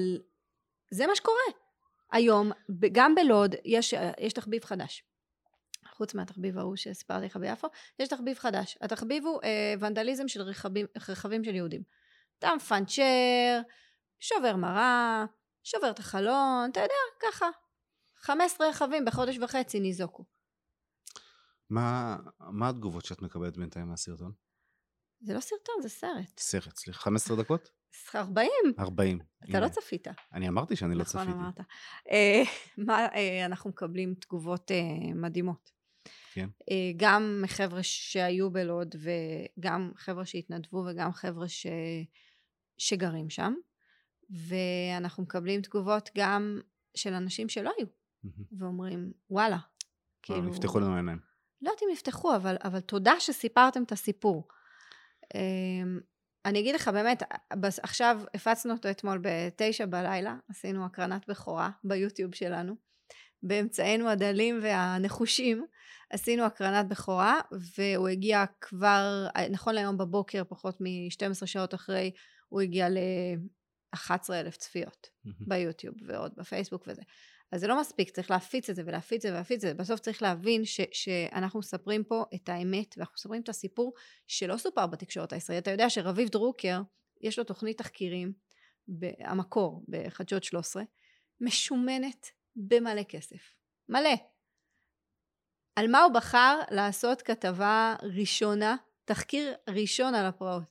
זה 0.91 1.08
מה 1.08 1.15
שקורה. 1.15 1.65
היום, 2.12 2.52
גם 2.91 3.15
בלוד, 3.15 3.56
יש, 3.65 3.93
יש 4.19 4.34
תחביב 4.34 4.65
חדש. 4.65 5.04
חוץ 5.95 6.13
מהתחביב 6.13 6.58
ההוא 6.58 6.75
שסיפרתי 6.75 7.25
לך 7.25 7.38
ביפו, 7.38 7.67
יש 7.99 8.10
תחביב 8.10 8.38
חדש. 8.38 8.77
התחביב 8.81 9.25
הוא 9.25 9.39
אה, 9.43 9.73
ונדליזם 9.79 10.27
של 10.27 10.41
רכבים, 10.41 10.86
רכבים 11.10 11.43
של 11.43 11.55
יהודים. 11.55 11.84
אתה 12.39 12.49
מפנצ'ר, 12.55 13.62
שובר 14.19 14.55
מראה, 14.55 15.25
שובר 15.63 15.89
את 15.91 15.99
החלון, 15.99 16.69
אתה 16.71 16.79
יודע, 16.79 17.31
ככה. 17.31 17.45
15 18.15 18.67
רכבים 18.69 19.05
בחודש 19.05 19.38
וחצי 19.38 19.79
ניזוקו. 19.79 20.25
מה, 21.69 22.17
מה 22.39 22.69
התגובות 22.69 23.05
שאת 23.05 23.21
מקבלת 23.21 23.58
בינתיים 23.58 23.88
מהסרטון? 23.88 24.31
זה 25.21 25.34
לא 25.34 25.39
סרטון, 25.39 25.75
זה 25.81 25.89
סרט. 25.89 26.39
סרט, 26.39 26.77
סליחה, 26.77 26.99
15 26.99 27.38
דקות? 27.38 27.69
40, 28.15 28.51
40. 28.79 29.19
אתה 29.49 29.60
לא 29.60 29.67
צפית. 29.67 30.08
אני 30.34 30.47
אמרתי 30.47 30.75
שאני 30.75 30.95
לא 30.95 31.01
נכון, 31.01 31.21
צפיתי. 31.21 31.38
אמרת. 31.38 31.60
אה, 32.12 32.43
מה, 32.77 33.05
אה, 33.05 33.45
אנחנו 33.45 33.69
מקבלים 33.69 34.13
תגובות 34.13 34.71
אה, 34.71 35.13
מדהימות. 35.15 35.71
כן. 36.36 36.50
אה, 36.71 36.91
גם 36.98 37.39
מחבר'ה 37.41 37.84
שהיו 37.84 38.52
בלוד, 38.52 38.95
וגם 38.95 39.91
חבר'ה 39.95 40.26
שהתנדבו, 40.26 40.86
וגם 40.88 41.12
חבר'ה 41.12 41.48
ש... 41.48 41.67
שגרים 42.78 43.30
שם. 43.30 43.54
ואנחנו 44.30 45.24
מקבלים 45.24 45.62
תגובות 45.62 46.10
גם 46.17 46.60
של 46.95 47.13
אנשים 47.13 47.50
שלא 47.50 47.71
היו, 47.78 47.88
מהמם. 48.24 48.45
ואומרים, 48.60 49.12
וואלה. 49.30 49.58
כאילו... 50.21 50.41
נפתחו 50.41 50.80
לנו 50.80 50.93
העיניים. 50.93 51.19
לא 51.62 51.69
יודעת 51.69 51.84
אם 51.84 51.93
יפתחו, 51.93 52.36
אבל, 52.36 52.56
אבל 52.63 52.80
תודה 52.80 53.13
שסיפרתם 53.19 53.84
את 53.84 53.91
הסיפור. 53.91 54.48
אמ, 55.36 56.00
אני 56.45 56.60
אגיד 56.60 56.76
לך 56.76 56.88
באמת, 56.88 57.24
עכשיו 57.84 58.21
הפצנו 58.34 58.74
אותו 58.74 58.91
אתמול 58.91 59.19
בתשע 59.21 59.86
בלילה, 59.86 60.36
עשינו 60.50 60.86
הקרנת 60.86 61.30
בכורה 61.30 61.69
ביוטיוב 61.84 62.36
שלנו. 62.36 62.85
באמצעינו 63.47 64.10
הדלים 64.10 64.60
והנחושים 64.63 65.65
עשינו 66.10 66.43
הקרנת 66.43 66.88
בכורה, 66.88 67.39
והוא 67.77 68.08
הגיע 68.08 68.43
כבר, 68.62 69.27
נכון 69.51 69.75
להיום 69.75 69.97
בבוקר, 69.97 70.43
פחות 70.49 70.81
מ-12 70.81 71.45
שעות 71.45 71.73
אחרי, 71.73 72.12
הוא 72.49 72.62
הגיע 72.62 72.89
ל-11 72.89 74.34
אלף 74.34 74.58
צפיות. 74.58 75.08
ביוטיוב 75.47 75.95
ועוד 76.08 76.31
בפייסבוק 76.38 76.84
וזה. 76.88 77.01
אז 77.51 77.62
זה 77.62 77.67
לא 77.67 77.79
מספיק, 77.79 78.10
צריך 78.10 78.31
להפיץ 78.31 78.69
את 78.69 78.75
זה 78.75 78.84
ולהפיץ 78.86 79.25
את 79.25 79.31
זה 79.31 79.36
ולהפיץ 79.36 79.63
את 79.63 79.69
זה. 79.69 79.73
בסוף 79.73 79.99
צריך 79.99 80.21
להבין 80.21 80.65
ש, 80.65 80.81
שאנחנו 80.91 81.60
מספרים 81.60 82.03
פה 82.03 82.25
את 82.36 82.49
האמת, 82.49 82.95
ואנחנו 82.97 83.13
מספרים 83.17 83.41
את 83.41 83.49
הסיפור 83.49 83.93
שלא 84.27 84.58
סופר 84.58 84.88
בתקשורת 84.88 85.34
הישראלית. 85.34 85.63
אתה 85.63 85.71
יודע 85.71 85.89
שרביב 85.89 86.29
דרוקר, 86.29 86.81
יש 87.21 87.39
לו 87.39 87.43
תוכנית 87.43 87.77
תחקירים, 87.77 88.34
המקור, 89.19 89.86
בחדשות 89.88 90.43
13, 90.43 90.84
משומנת 91.41 92.27
במלא 92.56 93.04
כסף. 93.04 93.56
מלא. 93.89 94.15
על 95.76 95.91
מה 95.91 96.04
הוא 96.04 96.13
בחר 96.13 96.60
לעשות 96.72 97.22
כתבה 97.22 97.96
ראשונה, 98.18 98.76
תחקיר 99.06 99.54
ראשון 99.70 100.15
על 100.15 100.26
הפרעות? 100.26 100.63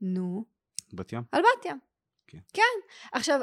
נו, 0.00 0.44
בת 0.92 1.12
ים? 1.12 1.22
על 1.32 1.42
בת 1.42 1.64
ים. 1.64 1.80
כן. 2.26 2.38
כן. 2.52 2.62
עכשיו, 3.12 3.40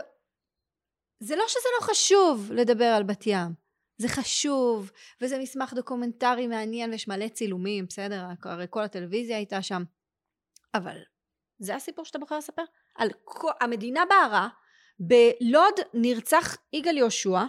זה 1.19 1.35
לא 1.35 1.43
שזה 1.47 1.69
לא 1.79 1.85
חשוב 1.85 2.51
לדבר 2.51 2.93
על 2.97 3.03
בת 3.03 3.23
ים. 3.27 3.53
זה 3.97 4.07
חשוב, 4.07 4.91
וזה 5.21 5.39
מסמך 5.39 5.73
דוקומנטרי 5.73 6.47
מעניין, 6.47 6.91
ויש 6.91 7.07
מלא 7.07 7.27
צילומים, 7.27 7.85
בסדר? 7.85 8.25
הרי 8.43 8.65
כל 8.69 8.83
הטלוויזיה 8.83 9.37
הייתה 9.37 9.61
שם. 9.61 9.83
אבל 10.73 10.97
זה 11.59 11.75
הסיפור 11.75 12.05
שאתה 12.05 12.19
בוחר 12.19 12.37
לספר? 12.37 12.63
על 12.95 13.09
כל, 13.23 13.51
המדינה 13.61 14.03
בערה, 14.09 14.49
בלוד 15.01 15.73
נרצח 15.93 16.57
יגאל 16.73 16.97
יהושע, 16.97 17.43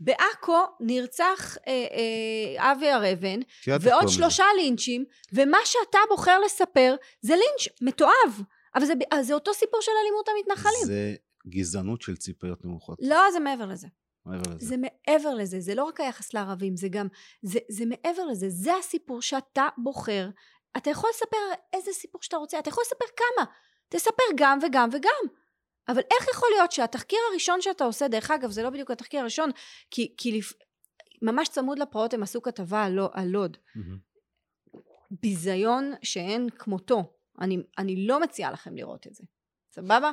בעכו 0.00 0.58
נרצח 0.80 1.56
אה, 1.66 1.72
אה, 2.56 2.72
אבי 2.72 2.90
הר 2.90 3.12
אבן, 3.12 3.40
ועוד 3.80 4.08
שלושה. 4.08 4.44
לינצ'ים, 4.56 5.04
ומה 5.32 5.58
שאתה 5.64 5.98
בוחר 6.08 6.40
לספר 6.40 6.94
זה 7.20 7.32
לינץ' 7.32 7.82
מתועב. 7.82 8.42
אבל 8.74 8.84
זה, 8.84 8.94
זה 9.22 9.34
אותו 9.34 9.54
סיפור 9.54 9.80
של 9.80 9.92
אלימות 10.02 10.28
המתנחלים. 10.28 10.86
זה 10.86 11.14
גזענות 11.48 12.02
של 12.02 12.16
ציפיות 12.16 12.64
נמוכות. 12.64 12.98
לא, 13.02 13.30
זה 13.32 13.40
מעבר 13.40 13.66
לזה. 13.66 13.88
מעבר 14.26 14.54
לזה. 14.54 14.66
זה 14.66 14.76
מעבר 14.76 15.34
לזה, 15.34 15.60
זה 15.60 15.74
לא 15.74 15.84
רק 15.84 16.00
היחס 16.00 16.34
לערבים, 16.34 16.76
זה 16.76 16.88
גם, 16.88 17.06
זה, 17.42 17.58
זה 17.68 17.84
מעבר 17.86 18.24
לזה, 18.24 18.46
זה 18.50 18.76
הסיפור 18.76 19.22
שאתה 19.22 19.68
בוחר. 19.78 20.28
אתה 20.76 20.90
יכול 20.90 21.10
לספר 21.10 21.36
איזה 21.72 21.92
סיפור 21.92 22.22
שאתה 22.22 22.36
רוצה, 22.36 22.58
אתה 22.58 22.68
יכול 22.68 22.84
לספר 22.86 23.04
כמה. 23.16 23.44
תספר 23.88 24.24
גם 24.36 24.58
וגם 24.62 24.88
וגם. 24.92 25.34
אבל 25.88 26.02
איך 26.10 26.28
יכול 26.32 26.48
להיות 26.56 26.72
שהתחקיר 26.72 27.18
הראשון 27.30 27.60
שאתה 27.60 27.84
עושה, 27.84 28.08
דרך 28.08 28.30
אגב, 28.30 28.50
זה 28.50 28.62
לא 28.62 28.70
בדיוק 28.70 28.90
התחקיר 28.90 29.20
הראשון, 29.20 29.50
כי, 29.90 30.14
כי 30.16 30.38
לפ... 30.38 30.52
ממש 31.22 31.48
צמוד 31.48 31.78
לפרעות 31.78 32.14
הם 32.14 32.22
עשו 32.22 32.42
כתבה 32.42 32.84
על, 32.84 32.92
לא, 32.92 33.10
על 33.12 33.28
לוד. 33.28 33.56
Mm-hmm. 33.56 34.78
ביזיון 35.10 35.92
שאין 36.02 36.50
כמותו. 36.58 37.14
אני, 37.40 37.56
אני 37.78 38.06
לא 38.06 38.20
מציעה 38.20 38.52
לכם 38.52 38.76
לראות 38.76 39.06
את 39.06 39.14
זה. 39.14 39.24
סבבה? 39.72 40.10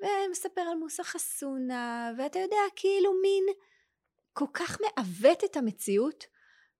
ומספר 0.00 0.60
על 0.60 0.76
מוסא 0.78 1.02
חסונה, 1.02 2.10
ואתה 2.18 2.38
יודע, 2.38 2.60
כאילו 2.76 3.12
מין 3.22 3.44
כל 4.32 4.44
כך 4.52 4.78
מעוות 4.80 5.44
את 5.44 5.56
המציאות. 5.56 6.24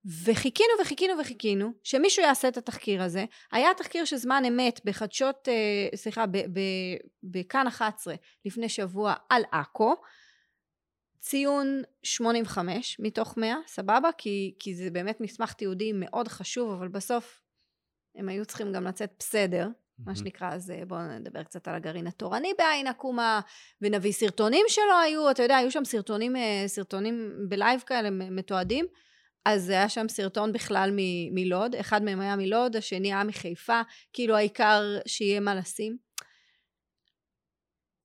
וחיכינו 0.04 0.70
וחיכינו 0.80 1.20
וחיכינו 1.20 1.72
שמישהו 1.84 2.22
יעשה 2.22 2.48
את 2.48 2.56
התחקיר 2.56 3.02
הזה. 3.02 3.24
היה 3.52 3.68
תחקיר 3.76 4.04
של 4.04 4.16
זמן 4.16 4.42
אמת 4.48 4.80
בחדשות, 4.84 5.48
אה, 5.48 5.96
סליחה, 5.96 6.24
בכאן 7.22 7.66
11 7.66 8.14
לפני 8.44 8.68
שבוע 8.68 9.14
על 9.28 9.42
עכו. 9.52 9.94
ציון 11.20 11.82
85 12.02 12.96
מתוך 13.00 13.36
100, 13.36 13.56
סבבה? 13.66 14.08
כי, 14.18 14.54
כי 14.58 14.74
זה 14.74 14.90
באמת 14.90 15.20
מסמך 15.20 15.52
תיעודי 15.52 15.92
מאוד 15.94 16.28
חשוב, 16.28 16.70
אבל 16.70 16.88
בסוף 16.88 17.42
הם 18.14 18.28
היו 18.28 18.44
צריכים 18.46 18.72
גם 18.72 18.84
לצאת 18.84 19.12
בסדר, 19.18 19.66
mm-hmm. 19.66 20.02
מה 20.06 20.16
שנקרא, 20.16 20.52
אז 20.52 20.70
אה, 20.70 20.82
בואו 20.86 21.00
נדבר 21.00 21.42
קצת 21.42 21.68
על 21.68 21.74
הגרעין 21.74 22.06
התורני 22.06 22.52
בעין 22.58 22.86
עקומה, 22.86 23.40
ונביא 23.82 24.12
סרטונים 24.12 24.64
שלו 24.68 24.98
היו, 25.04 25.30
אתה 25.30 25.42
יודע, 25.42 25.56
היו 25.56 25.70
שם 25.70 25.84
סרטונים, 25.84 26.36
אה, 26.36 26.64
סרטונים 26.66 27.46
בלייב 27.48 27.80
כאלה 27.86 28.10
מתועדים. 28.10 28.86
אז 29.44 29.68
היה 29.68 29.88
שם 29.88 30.08
סרטון 30.08 30.52
בכלל 30.52 30.90
מ- 30.96 31.34
מלוד, 31.34 31.74
אחד 31.74 32.02
מהם 32.02 32.20
היה 32.20 32.36
מלוד, 32.36 32.76
השני 32.76 33.12
היה 33.12 33.24
מחיפה, 33.24 33.80
כאילו 34.12 34.36
העיקר 34.36 34.82
שיהיה 35.06 35.40
מה 35.40 35.54
לשים. 35.54 35.98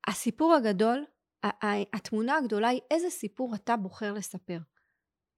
הסיפור 0.07 0.53
הגדול, 0.53 1.05
התמונה 1.93 2.37
הגדולה 2.37 2.67
היא 2.67 2.81
איזה 2.91 3.09
סיפור 3.09 3.55
אתה 3.55 3.77
בוחר 3.77 4.13
לספר. 4.13 4.57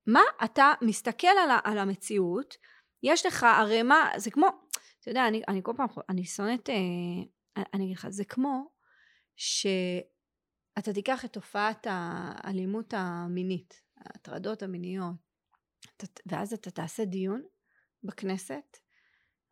מה 0.07 0.21
אתה 0.43 0.73
מסתכל 0.81 1.27
על, 1.27 1.49
על 1.63 1.77
המציאות, 1.77 2.55
יש 3.03 3.25
לך 3.25 3.43
ערימה, 3.43 4.09
זה 4.17 4.31
כמו, 4.31 4.47
אתה 4.99 5.09
יודע, 5.09 5.27
אני, 5.27 5.41
אני 5.47 5.59
כל 5.63 5.73
פעם, 5.77 5.87
אני 6.09 6.23
שונאת, 6.25 6.69
אה, 6.69 7.63
אני 7.73 7.85
אגיד 7.85 7.97
לך, 7.97 8.07
זה 8.09 8.25
כמו 8.25 8.71
שאתה 9.35 10.93
תיקח 10.93 11.25
את 11.25 11.33
תופעת 11.33 11.87
האלימות 11.89 12.93
המינית, 12.97 13.81
ההטרדות 13.97 14.63
המיניות, 14.63 15.26
ואז 16.25 16.53
אתה 16.53 16.71
תעשה 16.71 17.05
דיון 17.05 17.43
בכנסת 18.03 18.77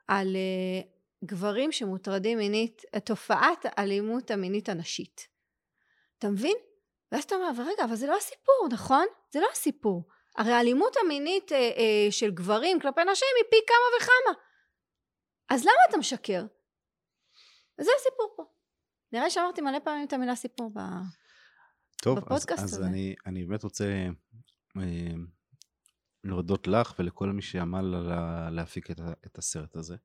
על 0.07 0.35
uh, 0.35 1.25
גברים 1.25 1.71
שמוטרדים 1.71 2.37
מינית, 2.37 2.81
תופעת 3.05 3.65
האלימות 3.65 4.31
המינית 4.31 4.69
הנשית. 4.69 5.27
אתה 6.17 6.29
מבין? 6.29 6.57
ואז 7.11 7.23
אתה 7.23 7.35
אומר, 7.35 7.51
רגע, 7.57 7.83
אבל 7.85 7.95
זה 7.95 8.07
לא 8.07 8.17
הסיפור, 8.17 8.67
נכון? 8.71 9.05
זה 9.33 9.39
לא 9.39 9.47
הסיפור. 9.51 10.03
הרי 10.35 10.51
האלימות 10.51 10.95
המינית 11.03 11.51
uh, 11.51 11.55
uh, 11.55 12.11
של 12.11 12.31
גברים 12.31 12.79
כלפי 12.79 13.01
נשים 13.01 13.27
היא 13.37 13.45
פי 13.51 13.57
כמה 13.67 13.97
וכמה. 13.97 14.43
אז 15.49 15.61
למה 15.61 15.79
אתה 15.89 15.97
משקר? 15.97 16.45
וזה 17.79 17.91
הסיפור 17.99 18.33
פה. 18.37 18.43
נראה 19.11 19.29
שאמרתי 19.29 19.61
מלא 19.61 19.79
פעמים 19.79 20.07
את 20.07 20.13
המילה 20.13 20.35
סיפור 20.35 20.71
ב... 20.73 20.79
טוב, 22.01 22.19
בפודקאסט 22.19 22.63
אז, 22.63 22.73
הזה. 22.73 22.81
אז 22.81 22.87
אני, 22.87 23.15
אני 23.25 23.45
באמת 23.45 23.63
רוצה 23.63 24.07
להודות 26.25 26.67
לך 26.67 26.93
ולכל 26.99 27.31
מי 27.31 27.41
שעמל 27.41 27.95
על 27.95 28.53
להפיק 28.55 28.91
את, 28.91 29.01
את 29.25 29.37
הסרט 29.37 29.75
הזה. 29.75 29.95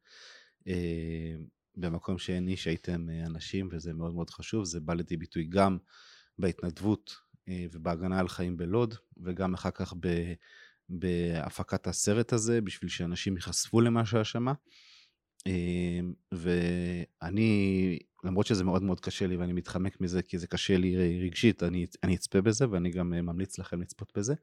אה, 0.68 1.34
במקום 1.76 2.18
שאין 2.18 2.48
איש 2.48 2.66
הייתם 2.66 3.10
אה, 3.10 3.26
אנשים 3.26 3.68
וזה 3.72 3.92
מאוד 3.92 4.14
מאוד 4.14 4.30
חשוב, 4.30 4.64
זה 4.64 4.80
בא 4.80 4.94
לידי 4.94 5.16
ביטוי 5.16 5.44
גם 5.44 5.78
בהתנדבות 6.38 7.16
אה, 7.48 7.66
ובהגנה 7.72 8.20
על 8.20 8.28
חיים 8.28 8.56
בלוד 8.56 8.94
וגם 9.24 9.54
אחר 9.54 9.70
כך 9.70 9.94
ב, 10.00 10.32
בהפקת 10.88 11.86
הסרט 11.86 12.32
הזה 12.32 12.60
בשביל 12.60 12.90
שאנשים 12.90 13.36
ייחשפו 13.36 13.80
למה 13.80 14.06
שהיה 14.06 14.24
שמה. 14.24 14.52
ואני, 16.32 17.98
למרות 18.24 18.46
שזה 18.46 18.64
מאוד 18.64 18.82
מאוד 18.82 19.00
קשה 19.00 19.26
לי 19.26 19.36
ואני 19.36 19.52
מתחמק 19.52 20.00
מזה 20.00 20.22
כי 20.22 20.38
זה 20.38 20.46
קשה 20.46 20.76
לי 20.76 21.20
רגשית, 21.26 21.62
אני, 21.62 21.86
אני 22.02 22.16
אצפה 22.16 22.40
בזה 22.40 22.70
ואני 22.70 22.90
גם 22.90 23.10
ממליץ 23.10 23.58
לכם 23.58 23.80
לצפות 23.80 24.12
בזה. 24.18 24.34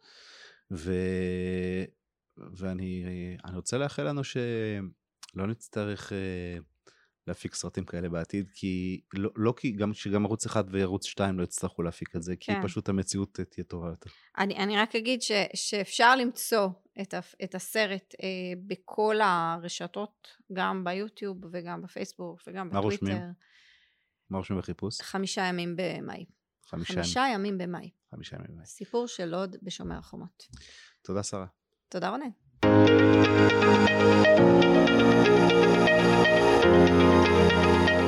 ו... 0.71 0.93
ואני 2.37 3.05
רוצה 3.53 3.77
לאחל 3.77 4.03
לנו 4.03 4.23
שלא 4.23 5.47
נצטרך 5.47 6.11
uh, 6.11 6.63
להפיק 7.27 7.55
סרטים 7.55 7.85
כאלה 7.85 8.09
בעתיד, 8.09 8.49
כי 8.53 9.01
לא, 9.13 9.29
לא 9.35 9.53
כי 9.57 9.71
גם 9.71 9.93
שגם 9.93 10.25
ערוץ 10.25 10.45
אחד 10.45 10.63
וערוץ 10.71 11.05
שתיים 11.05 11.39
לא 11.39 11.43
יצטרכו 11.43 11.81
להפיק 11.83 12.15
את 12.15 12.23
זה, 12.23 12.35
כי 12.35 12.53
כן. 12.53 12.63
פשוט 12.63 12.89
המציאות 12.89 13.39
תהיה 13.49 13.63
טובה 13.63 13.87
יותר. 13.87 14.09
אני, 14.37 14.57
אני 14.57 14.77
רק 14.77 14.95
אגיד 14.95 15.21
ש, 15.21 15.31
שאפשר 15.53 16.15
למצוא 16.15 16.67
את, 17.01 17.13
ה, 17.13 17.19
את 17.43 17.55
הסרט 17.55 18.13
uh, 18.13 18.23
בכל 18.67 19.15
הרשתות, 19.21 20.27
גם 20.53 20.83
ביוטיוב 20.83 21.37
וגם 21.51 21.81
בפייסבוק 21.81 22.41
וגם 22.47 22.69
מה 22.69 22.79
בטוויטר. 22.79 23.05
רושמים? 23.05 23.33
מה 24.29 24.37
רושמים 24.37 24.59
בחיפוש? 24.59 25.01
חמישה 25.01 25.41
ימים 25.41 25.75
במאי. 25.75 26.25
חמישה, 26.67 26.93
חמישה 26.93 27.19
ימים. 27.33 27.45
ימים 27.45 27.57
במאי. 27.57 27.89
חמישה 28.11 28.35
ימים 28.35 28.47
במאי. 28.49 28.65
סיפור 28.65 29.07
של 29.07 29.25
לוד 29.25 29.55
בשומר 29.63 29.97
החומות. 29.97 30.47
תודה 31.01 31.23
שרה. 31.23 31.45
תודה 31.89 32.09
רונן. 32.09 32.29
thank 36.69 37.91
you 37.91 38.06